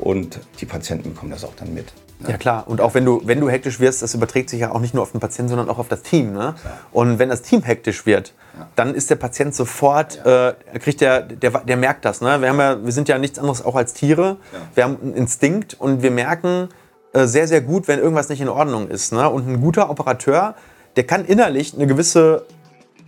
und 0.00 0.40
die 0.60 0.66
Patienten 0.66 1.12
bekommen 1.12 1.30
das 1.30 1.44
auch 1.44 1.54
dann 1.56 1.72
mit. 1.74 1.92
Ja 2.28 2.36
klar, 2.36 2.64
und 2.66 2.82
auch 2.82 2.92
wenn 2.92 3.04
du, 3.04 3.22
wenn 3.24 3.40
du 3.40 3.48
hektisch 3.48 3.80
wirst, 3.80 4.02
das 4.02 4.14
überträgt 4.14 4.50
sich 4.50 4.60
ja 4.60 4.72
auch 4.72 4.80
nicht 4.80 4.92
nur 4.92 5.02
auf 5.02 5.12
den 5.12 5.20
Patienten, 5.20 5.48
sondern 5.48 5.70
auch 5.70 5.78
auf 5.78 5.88
das 5.88 6.02
Team. 6.02 6.34
Ne? 6.34 6.54
Und 6.92 7.18
wenn 7.18 7.30
das 7.30 7.40
Team 7.40 7.62
hektisch 7.62 8.04
wird, 8.04 8.34
dann 8.76 8.94
ist 8.94 9.08
der 9.08 9.16
Patient 9.16 9.54
sofort, 9.54 10.24
äh, 10.26 10.52
kriegt 10.80 11.00
der, 11.00 11.22
der, 11.22 11.50
der 11.50 11.76
merkt 11.78 12.04
das. 12.04 12.20
Ne? 12.20 12.40
Wir, 12.42 12.50
haben 12.50 12.58
ja, 12.58 12.84
wir 12.84 12.92
sind 12.92 13.08
ja 13.08 13.18
nichts 13.18 13.38
anderes 13.38 13.64
auch 13.64 13.74
als 13.74 13.94
Tiere. 13.94 14.36
Wir 14.74 14.84
haben 14.84 14.98
einen 15.00 15.14
Instinkt 15.14 15.74
und 15.80 16.02
wir 16.02 16.10
merken 16.10 16.68
äh, 17.14 17.24
sehr, 17.26 17.48
sehr 17.48 17.62
gut, 17.62 17.88
wenn 17.88 17.98
irgendwas 17.98 18.28
nicht 18.28 18.42
in 18.42 18.50
Ordnung 18.50 18.88
ist. 18.88 19.12
Ne? 19.12 19.28
Und 19.28 19.48
ein 19.48 19.60
guter 19.62 19.88
Operateur, 19.88 20.56
der 20.96 21.04
kann 21.04 21.24
innerlich 21.24 21.74
eine 21.74 21.86
gewisse 21.86 22.44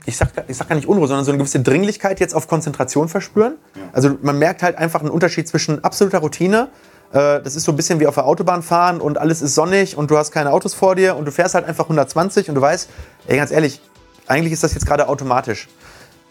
ich 0.04 0.16
sag, 0.16 0.30
ich 0.48 0.56
sag 0.56 0.68
gar 0.68 0.76
nicht 0.76 0.88
Unruhe, 0.88 1.06
sondern 1.06 1.24
so 1.24 1.30
eine 1.30 1.38
gewisse 1.38 1.60
Dringlichkeit 1.60 2.20
jetzt 2.20 2.34
auf 2.34 2.48
Konzentration 2.48 3.08
verspüren. 3.08 3.54
Also 3.92 4.16
man 4.22 4.38
merkt 4.38 4.62
halt 4.62 4.76
einfach 4.76 5.00
einen 5.00 5.10
Unterschied 5.10 5.46
zwischen 5.48 5.82
absoluter 5.84 6.18
Routine. 6.18 6.68
äh, 7.12 7.40
Das 7.40 7.56
ist 7.56 7.64
so 7.64 7.72
ein 7.72 7.76
bisschen 7.76 8.00
wie 8.00 8.06
auf 8.06 8.14
der 8.14 8.26
Autobahn 8.26 8.62
fahren 8.62 9.00
und 9.00 9.18
alles 9.18 9.42
ist 9.42 9.54
sonnig 9.54 9.96
und 9.96 10.10
du 10.10 10.16
hast 10.16 10.32
keine 10.32 10.50
Autos 10.52 10.74
vor 10.74 10.94
dir 10.96 11.16
und 11.16 11.24
du 11.24 11.32
fährst 11.32 11.54
halt 11.54 11.64
einfach 11.66 11.84
120 11.84 12.48
und 12.48 12.56
du 12.56 12.60
weißt, 12.60 12.88
ey, 13.28 13.36
ganz 13.36 13.50
ehrlich, 13.50 13.80
eigentlich 14.26 14.52
ist 14.52 14.64
das 14.64 14.74
jetzt 14.74 14.86
gerade 14.86 15.08
automatisch. 15.08 15.68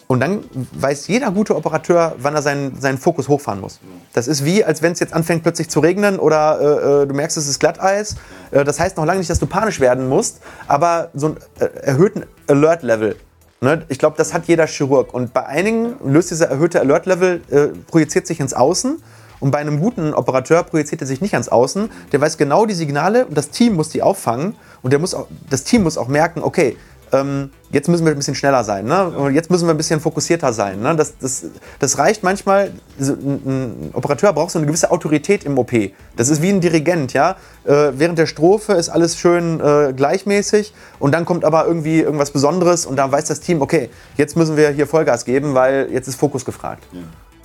Und 0.07 0.19
dann 0.19 0.43
weiß 0.73 1.07
jeder 1.07 1.31
gute 1.31 1.55
Operateur, 1.55 2.15
wann 2.17 2.35
er 2.35 2.41
seinen, 2.41 2.81
seinen 2.81 2.97
Fokus 2.97 3.29
hochfahren 3.29 3.61
muss. 3.61 3.79
Das 4.11 4.27
ist 4.27 4.43
wie, 4.43 4.61
als 4.65 4.81
wenn 4.81 4.91
es 4.91 4.99
jetzt 4.99 5.13
anfängt 5.13 5.43
plötzlich 5.43 5.69
zu 5.69 5.79
regnen 5.79 6.19
oder 6.19 6.59
äh, 6.59 7.03
äh, 7.03 7.07
du 7.07 7.13
merkst, 7.13 7.37
es 7.37 7.47
ist 7.47 7.59
Glatteis. 7.59 8.15
Äh, 8.51 8.65
das 8.65 8.77
heißt 8.77 8.97
noch 8.97 9.05
lange 9.05 9.19
nicht, 9.19 9.29
dass 9.29 9.39
du 9.39 9.45
panisch 9.45 9.79
werden 9.79 10.09
musst, 10.09 10.41
aber 10.67 11.11
so 11.13 11.27
einen 11.27 11.37
äh, 11.59 11.65
erhöhten 11.83 12.25
Alert-Level. 12.47 13.15
Ne? 13.63 13.85
Ich 13.89 13.99
glaube, 13.99 14.17
das 14.17 14.33
hat 14.33 14.47
jeder 14.47 14.65
Chirurg. 14.65 15.13
Und 15.13 15.33
bei 15.33 15.45
einigen 15.45 15.93
löst 16.03 16.31
dieser 16.31 16.47
erhöhte 16.47 16.79
Alert-Level, 16.79 17.41
äh, 17.51 17.67
projiziert 17.85 18.25
sich 18.25 18.39
ins 18.39 18.55
Außen. 18.55 19.03
Und 19.39 19.51
bei 19.51 19.59
einem 19.59 19.79
guten 19.79 20.15
Operateur 20.15 20.63
projiziert 20.63 21.01
er 21.01 21.07
sich 21.07 21.21
nicht 21.21 21.33
ans 21.33 21.47
Außen. 21.47 21.91
Der 22.11 22.19
weiß 22.19 22.39
genau 22.39 22.65
die 22.65 22.73
Signale 22.73 23.27
und 23.27 23.37
das 23.37 23.51
Team 23.51 23.75
muss 23.75 23.89
die 23.89 24.01
auffangen. 24.01 24.55
Und 24.81 24.93
der 24.93 24.99
muss 24.99 25.13
auch, 25.13 25.27
das 25.51 25.63
Team 25.63 25.83
muss 25.83 25.99
auch 25.99 26.07
merken, 26.07 26.41
okay, 26.41 26.75
ähm, 27.11 27.51
jetzt 27.71 27.87
müssen 27.87 28.05
wir 28.05 28.11
ein 28.11 28.17
bisschen 28.17 28.35
schneller 28.35 28.63
sein. 28.63 28.85
Ne? 28.85 29.07
Und 29.09 29.33
jetzt 29.33 29.49
müssen 29.49 29.67
wir 29.67 29.73
ein 29.73 29.77
bisschen 29.77 29.99
fokussierter 29.99 30.53
sein. 30.53 30.81
Ne? 30.81 30.95
Das, 30.95 31.17
das, 31.17 31.45
das 31.79 31.97
reicht 31.97 32.23
manchmal. 32.23 32.71
So, 32.99 33.13
ein, 33.13 33.41
ein 33.45 33.89
Operateur 33.93 34.33
braucht 34.33 34.51
so 34.51 34.59
eine 34.59 34.67
gewisse 34.67 34.91
Autorität 34.91 35.43
im 35.43 35.57
OP. 35.57 35.71
Das 36.15 36.29
ist 36.29 36.41
wie 36.41 36.49
ein 36.49 36.61
Dirigent. 36.61 37.13
Ja? 37.13 37.37
Äh, 37.65 37.91
während 37.93 38.17
der 38.17 38.25
Strophe 38.25 38.73
ist 38.73 38.89
alles 38.89 39.17
schön 39.17 39.59
äh, 39.59 39.93
gleichmäßig 39.93 40.73
und 40.99 41.13
dann 41.13 41.25
kommt 41.25 41.45
aber 41.45 41.65
irgendwie 41.65 41.99
irgendwas 41.99 42.31
Besonderes 42.31 42.85
und 42.85 42.95
da 42.95 43.11
weiß 43.11 43.25
das 43.25 43.39
Team, 43.39 43.61
okay, 43.61 43.89
jetzt 44.17 44.35
müssen 44.35 44.57
wir 44.57 44.69
hier 44.69 44.87
Vollgas 44.87 45.25
geben, 45.25 45.53
weil 45.53 45.89
jetzt 45.91 46.07
ist 46.07 46.15
Fokus 46.15 46.45
gefragt. 46.45 46.83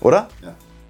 Oder? 0.00 0.28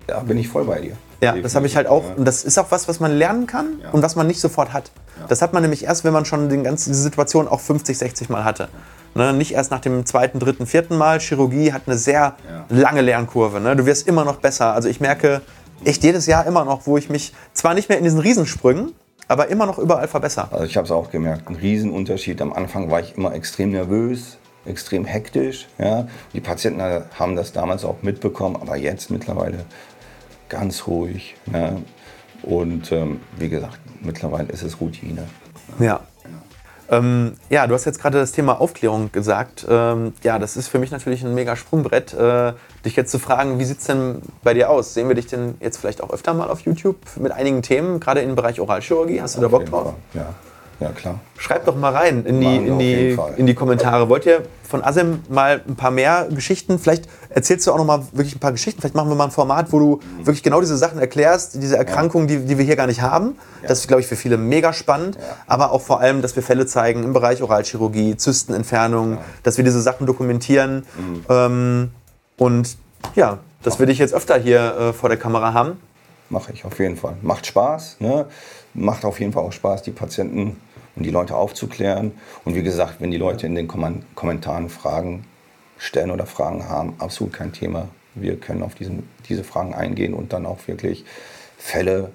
Da 0.06 0.20
bin 0.20 0.38
ich 0.38 0.48
voll 0.48 0.64
bei 0.64 0.80
dir. 0.80 0.92
Ja, 1.20 1.32
das 1.36 1.54
habe 1.54 1.66
ich 1.66 1.76
halt 1.76 1.86
auch. 1.86 2.04
Ja. 2.04 2.14
Und 2.14 2.24
das 2.26 2.44
ist 2.44 2.58
auch 2.58 2.66
was, 2.70 2.88
was 2.88 3.00
man 3.00 3.10
lernen 3.12 3.46
kann 3.46 3.80
Ja. 3.82 3.90
und 3.90 4.02
was 4.02 4.16
man 4.16 4.26
nicht 4.26 4.40
sofort 4.40 4.72
hat. 4.72 4.90
Das 5.28 5.40
hat 5.42 5.52
man 5.52 5.62
nämlich 5.62 5.84
erst, 5.84 6.04
wenn 6.04 6.12
man 6.12 6.24
schon 6.26 6.48
den 6.48 6.62
ganzen, 6.62 6.90
diese 6.90 7.02
Situation 7.02 7.48
auch 7.48 7.60
50, 7.60 7.96
60 7.98 8.28
Mal 8.28 8.44
hatte. 8.44 8.68
Ne, 9.14 9.32
nicht 9.32 9.54
erst 9.54 9.70
nach 9.70 9.80
dem 9.80 10.04
zweiten, 10.04 10.38
dritten, 10.38 10.66
vierten 10.66 10.96
Mal. 10.98 11.20
Chirurgie 11.20 11.72
hat 11.72 11.82
eine 11.86 11.96
sehr 11.96 12.34
Ja. 12.48 12.66
lange 12.68 13.00
Lernkurve. 13.00 13.60
Ne? 13.60 13.74
Du 13.74 13.86
wirst 13.86 14.06
immer 14.06 14.26
noch 14.26 14.36
besser. 14.36 14.74
Also 14.74 14.90
ich 14.90 15.00
merke 15.00 15.40
echt 15.84 16.04
jedes 16.04 16.26
Jahr 16.26 16.46
immer 16.46 16.66
noch, 16.66 16.86
wo 16.86 16.98
ich 16.98 17.08
mich 17.08 17.32
zwar 17.54 17.72
nicht 17.72 17.88
mehr 17.88 17.96
in 17.96 18.04
diesen 18.04 18.20
Riesensprüngen, 18.20 18.92
aber 19.26 19.48
immer 19.48 19.64
noch 19.64 19.78
überall 19.78 20.06
verbessere. 20.06 20.48
Also 20.52 20.64
ich 20.64 20.76
habe 20.76 20.84
es 20.84 20.90
auch 20.90 21.10
gemerkt, 21.10 21.48
ein 21.48 21.54
Riesenunterschied. 21.56 22.42
Am 22.42 22.52
Anfang 22.52 22.90
war 22.90 23.00
ich 23.00 23.16
immer 23.16 23.32
extrem 23.34 23.70
nervös, 23.70 24.36
extrem 24.66 25.06
hektisch. 25.06 25.66
Ja. 25.78 26.06
Die 26.34 26.40
Patienten 26.42 26.82
haben 27.18 27.36
das 27.36 27.52
damals 27.52 27.86
auch 27.86 28.02
mitbekommen, 28.02 28.56
aber 28.60 28.76
jetzt 28.76 29.10
mittlerweile 29.10 29.64
ganz 30.48 30.86
ruhig. 30.86 31.36
Ja. 31.52 31.76
Und 32.42 32.92
ähm, 32.92 33.20
wie 33.38 33.48
gesagt, 33.48 33.78
mittlerweile 34.00 34.48
ist 34.48 34.62
es 34.62 34.80
Routine. 34.80 35.26
Ja. 35.78 36.00
Ähm, 36.88 37.34
ja, 37.50 37.66
du 37.66 37.74
hast 37.74 37.84
jetzt 37.84 38.00
gerade 38.00 38.18
das 38.18 38.32
Thema 38.32 38.60
Aufklärung 38.60 39.10
gesagt. 39.10 39.66
Ähm, 39.68 40.12
ja, 40.22 40.38
das 40.38 40.56
ist 40.56 40.68
für 40.68 40.78
mich 40.78 40.92
natürlich 40.92 41.24
ein 41.24 41.34
mega 41.34 41.56
Sprungbrett, 41.56 42.14
äh, 42.14 42.52
dich 42.84 42.94
jetzt 42.94 43.10
zu 43.10 43.18
fragen, 43.18 43.58
wie 43.58 43.64
sieht 43.64 43.80
es 43.80 43.86
denn 43.86 44.22
bei 44.44 44.54
dir 44.54 44.70
aus? 44.70 44.94
Sehen 44.94 45.08
wir 45.08 45.16
dich 45.16 45.26
denn 45.26 45.56
jetzt 45.60 45.78
vielleicht 45.78 46.00
auch 46.00 46.10
öfter 46.10 46.32
mal 46.32 46.48
auf 46.48 46.60
YouTube 46.60 46.98
mit 47.16 47.32
einigen 47.32 47.62
Themen, 47.62 47.98
gerade 47.98 48.20
im 48.20 48.36
Bereich 48.36 48.60
Oralchirurgie? 48.60 49.20
Hast 49.20 49.36
du 49.36 49.40
da 49.40 49.48
Bock 49.48 49.66
drauf? 49.66 49.94
Fall. 50.12 50.22
Ja, 50.22 50.34
ja 50.80 50.90
klar. 50.90 51.20
Schreibt 51.38 51.68
doch 51.68 51.76
mal 51.76 51.92
rein 51.92 52.24
in 52.24 52.40
die, 52.40 52.56
in, 52.56 52.78
die, 52.78 53.18
in 53.36 53.46
die 53.46 53.54
Kommentare. 53.54 54.08
Wollt 54.08 54.26
ihr 54.26 54.42
von 54.62 54.82
Asem 54.84 55.22
mal 55.28 55.62
ein 55.66 55.76
paar 55.76 55.90
mehr 55.90 56.28
Geschichten? 56.30 56.78
Vielleicht 56.78 57.08
erzählst 57.30 57.66
du 57.66 57.72
auch 57.72 57.78
noch 57.78 57.84
mal 57.84 58.02
wirklich 58.12 58.34
ein 58.36 58.40
paar 58.40 58.52
Geschichten. 58.52 58.80
Vielleicht 58.80 58.94
machen 58.94 59.08
wir 59.08 59.14
mal 59.14 59.24
ein 59.24 59.30
Format, 59.30 59.72
wo 59.72 59.78
du 59.78 60.00
wirklich 60.18 60.42
genau 60.42 60.60
diese 60.60 60.76
Sachen 60.76 60.98
erklärst, 60.98 61.62
diese 61.62 61.76
Erkrankungen, 61.76 62.26
die, 62.28 62.38
die 62.40 62.58
wir 62.58 62.64
hier 62.64 62.76
gar 62.76 62.86
nicht 62.86 63.02
haben. 63.02 63.36
Das 63.66 63.80
ist, 63.80 63.88
glaube 63.88 64.00
ich, 64.00 64.06
für 64.06 64.16
viele 64.16 64.36
mega 64.36 64.72
spannend. 64.72 65.18
Aber 65.46 65.72
auch 65.72 65.80
vor 65.80 66.00
allem, 66.00 66.22
dass 66.22 66.36
wir 66.36 66.42
Fälle 66.42 66.66
zeigen 66.66 67.04
im 67.04 67.12
Bereich 67.12 67.42
Oralchirurgie, 67.42 68.16
Zystenentfernung, 68.16 69.18
dass 69.42 69.56
wir 69.56 69.64
diese 69.64 69.80
Sachen 69.80 70.06
dokumentieren. 70.06 70.86
Mhm. 70.98 71.24
Ähm, 71.28 71.90
und 72.36 72.76
ja, 73.14 73.38
dass 73.62 73.78
wir 73.78 73.86
dich 73.86 73.98
jetzt 73.98 74.14
öfter 74.14 74.38
hier 74.38 74.76
äh, 74.76 74.92
vor 74.92 75.08
der 75.08 75.18
Kamera 75.18 75.52
haben. 75.52 75.80
Mache 76.28 76.52
ich 76.52 76.64
auf 76.64 76.78
jeden 76.78 76.96
Fall. 76.96 77.16
Macht 77.22 77.46
Spaß. 77.46 77.96
Ne? 78.00 78.26
Macht 78.74 79.04
auf 79.04 79.20
jeden 79.20 79.32
Fall 79.32 79.44
auch 79.44 79.52
Spaß, 79.52 79.82
die 79.82 79.90
Patienten 79.90 80.56
und 80.96 81.02
die 81.04 81.10
Leute 81.10 81.36
aufzuklären. 81.36 82.12
Und 82.44 82.54
wie 82.54 82.62
gesagt, 82.62 82.96
wenn 83.00 83.10
die 83.10 83.18
Leute 83.18 83.46
in 83.46 83.54
den 83.54 83.68
Kommen- 83.68 84.04
Kommentaren 84.14 84.68
Fragen 84.68 85.24
stellen 85.78 86.10
oder 86.10 86.26
Fragen 86.26 86.68
haben, 86.68 86.94
absolut 86.98 87.32
kein 87.34 87.52
Thema. 87.52 87.88
Wir 88.14 88.36
können 88.36 88.62
auf 88.62 88.74
diesen, 88.74 89.08
diese 89.28 89.44
Fragen 89.44 89.74
eingehen 89.74 90.14
und 90.14 90.32
dann 90.32 90.46
auch 90.46 90.58
wirklich 90.66 91.04
Fälle, 91.58 92.12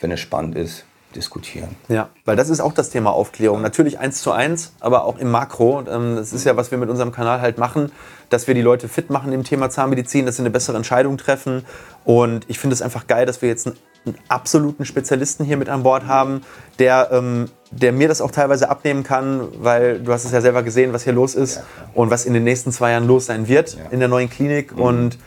wenn 0.00 0.10
es 0.10 0.20
spannend 0.20 0.56
ist, 0.56 0.84
diskutieren. 1.14 1.76
Ja, 1.88 2.08
weil 2.24 2.34
das 2.34 2.48
ist 2.48 2.58
auch 2.58 2.72
das 2.72 2.90
Thema 2.90 3.12
Aufklärung. 3.12 3.62
Natürlich 3.62 4.00
eins 4.00 4.20
zu 4.20 4.32
eins, 4.32 4.72
aber 4.80 5.04
auch 5.04 5.16
im 5.18 5.30
Makro. 5.30 5.84
Ähm, 5.88 6.16
Das 6.16 6.32
ist 6.32 6.44
ja, 6.44 6.56
was 6.56 6.72
wir 6.72 6.78
mit 6.78 6.90
unserem 6.90 7.12
Kanal 7.12 7.40
halt 7.40 7.56
machen, 7.56 7.92
dass 8.30 8.48
wir 8.48 8.54
die 8.54 8.62
Leute 8.62 8.88
fit 8.88 9.10
machen 9.10 9.32
im 9.32 9.44
Thema 9.44 9.70
Zahnmedizin, 9.70 10.26
dass 10.26 10.36
sie 10.36 10.42
eine 10.42 10.50
bessere 10.50 10.76
Entscheidung 10.76 11.16
treffen. 11.16 11.64
Und 12.04 12.44
ich 12.48 12.58
finde 12.58 12.74
es 12.74 12.82
einfach 12.82 13.06
geil, 13.06 13.26
dass 13.26 13.42
wir 13.42 13.48
jetzt 13.48 13.68
einen, 13.68 13.76
einen 14.06 14.16
absoluten 14.28 14.84
Spezialisten 14.84 15.44
hier 15.44 15.56
mit 15.56 15.68
an 15.68 15.82
Bord 15.82 16.06
haben, 16.06 16.42
der, 16.78 17.08
ähm, 17.12 17.46
der 17.70 17.92
mir 17.92 18.08
das 18.08 18.20
auch 18.20 18.30
teilweise 18.30 18.68
abnehmen 18.68 19.02
kann, 19.02 19.48
weil 19.58 20.00
du 20.00 20.12
hast 20.12 20.24
es 20.24 20.32
ja 20.32 20.40
selber 20.40 20.62
gesehen, 20.62 20.92
was 20.92 21.04
hier 21.04 21.12
los 21.12 21.34
ist 21.34 21.62
und 21.94 22.10
was 22.10 22.26
in 22.26 22.34
den 22.34 22.44
nächsten 22.44 22.72
zwei 22.72 22.92
Jahren 22.92 23.06
los 23.06 23.26
sein 23.26 23.48
wird 23.48 23.76
in 23.90 24.00
der 24.00 24.08
neuen 24.08 24.28
Klinik. 24.28 24.76
Und 24.76 25.18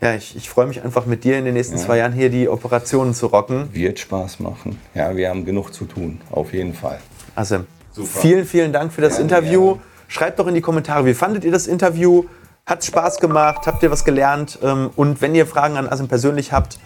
ja, 0.00 0.14
ich, 0.14 0.34
ich 0.36 0.48
freue 0.48 0.66
mich 0.66 0.82
einfach 0.82 1.06
mit 1.06 1.24
dir 1.24 1.38
in 1.38 1.44
den 1.44 1.54
nächsten 1.54 1.76
zwei 1.76 1.98
Jahren 1.98 2.12
hier 2.12 2.30
die 2.30 2.48
Operationen 2.48 3.14
zu 3.14 3.26
rocken. 3.26 3.68
Wird 3.72 3.98
Spaß 3.98 4.40
machen. 4.40 4.78
Ja, 4.94 5.14
wir 5.14 5.28
haben 5.28 5.44
genug 5.44 5.74
zu 5.74 5.84
tun, 5.84 6.20
auf 6.30 6.52
jeden 6.52 6.74
Fall. 6.74 6.98
Asim, 7.34 7.66
Super. 7.92 8.08
vielen, 8.20 8.44
vielen 8.46 8.72
Dank 8.72 8.92
für 8.92 9.02
das 9.02 9.18
Interview. 9.18 9.76
Schreibt 10.08 10.38
doch 10.38 10.46
in 10.46 10.54
die 10.54 10.60
Kommentare, 10.60 11.04
wie 11.06 11.14
fandet 11.14 11.44
ihr 11.44 11.52
das 11.52 11.66
Interview? 11.66 12.24
Hat 12.66 12.84
Spaß 12.84 13.18
gemacht? 13.20 13.66
Habt 13.66 13.82
ihr 13.82 13.90
was 13.90 14.04
gelernt? 14.04 14.58
Ähm, 14.62 14.90
Und 14.96 15.20
wenn 15.20 15.34
ihr 15.34 15.46
Fragen 15.46 15.76
an 15.76 15.88
Asim 15.88 16.08
persönlich 16.08 16.52
habt, 16.52 16.78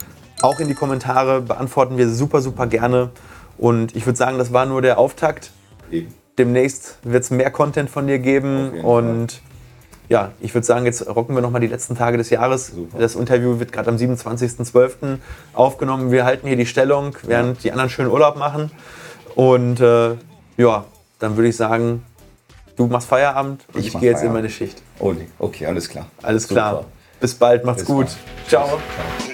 auch 0.45 0.61
in 0.61 0.69
die 0.69 0.75
Kommentare 0.75 1.41
beantworten 1.41 1.97
wir 1.97 2.09
super, 2.09 2.41
super 2.41 2.67
gerne. 2.67 3.11
Und 3.57 3.97
ich 3.97 4.07
würde 4.07 4.17
sagen, 4.17 4.39
das 4.39 4.53
war 4.53 4.67
nur 4.67 4.83
der 4.83 4.99
Auftakt. 4.99 5.51
Eben. 5.91 6.15
Demnächst 6.39 6.99
wird 7.03 7.25
es 7.25 7.31
mehr 7.31 7.51
Content 7.51 7.89
von 7.89 8.07
dir 8.07 8.19
geben. 8.19 8.81
Und 8.81 9.41
ja, 10.09 10.33
ich 10.41 10.53
würde 10.55 10.67
sagen, 10.67 10.85
jetzt 10.85 11.07
rocken 11.07 11.35
wir 11.35 11.41
nochmal 11.43 11.61
die 11.61 11.67
letzten 11.69 11.97
Tage 11.97 12.19
des 12.19 12.31
Jahres. 12.31 12.69
Super. 12.69 12.99
Das 12.99 13.15
Interview 13.15 13.59
wird 13.59 13.73
gerade 13.73 13.89
am 13.91 13.97
27.12. 13.97 15.19
aufgenommen. 15.55 16.11
Wir 16.11 16.25
halten 16.25 16.47
hier 16.47 16.57
die 16.57 16.67
Stellung, 16.67 17.17
während 17.23 17.65
die 17.65 17.73
anderen 17.73 17.89
schön 17.89 18.09
Urlaub 18.09 18.37
machen. 18.37 18.71
Und 19.35 19.81
äh, 19.81 20.11
ja, 20.57 20.85
dann 21.21 21.37
würde 21.37 21.49
ich 21.49 21.57
sagen, 21.57 22.05
du 22.77 22.87
machst 22.87 23.09
Feierabend 23.09 23.65
Ich 23.75 23.87
ich, 23.87 23.95
mach 23.95 24.01
gehe 24.01 24.11
jetzt 24.11 24.23
in 24.23 24.33
meine 24.33 24.51
Schicht. 24.51 24.83
Oh, 24.99 25.13
nee. 25.13 25.29
Okay, 25.39 25.67
alles 25.67 25.89
klar. 25.89 26.07
Alles 26.23 26.49
klar. 26.49 26.71
Super. 26.71 26.85
Bis 27.21 27.35
bald, 27.35 27.65
macht's 27.65 27.83
Bis 27.83 27.87
gut. 27.87 28.07
bald. 28.07 28.49
Ciao. 28.49 28.67
Ciao. 28.67 29.34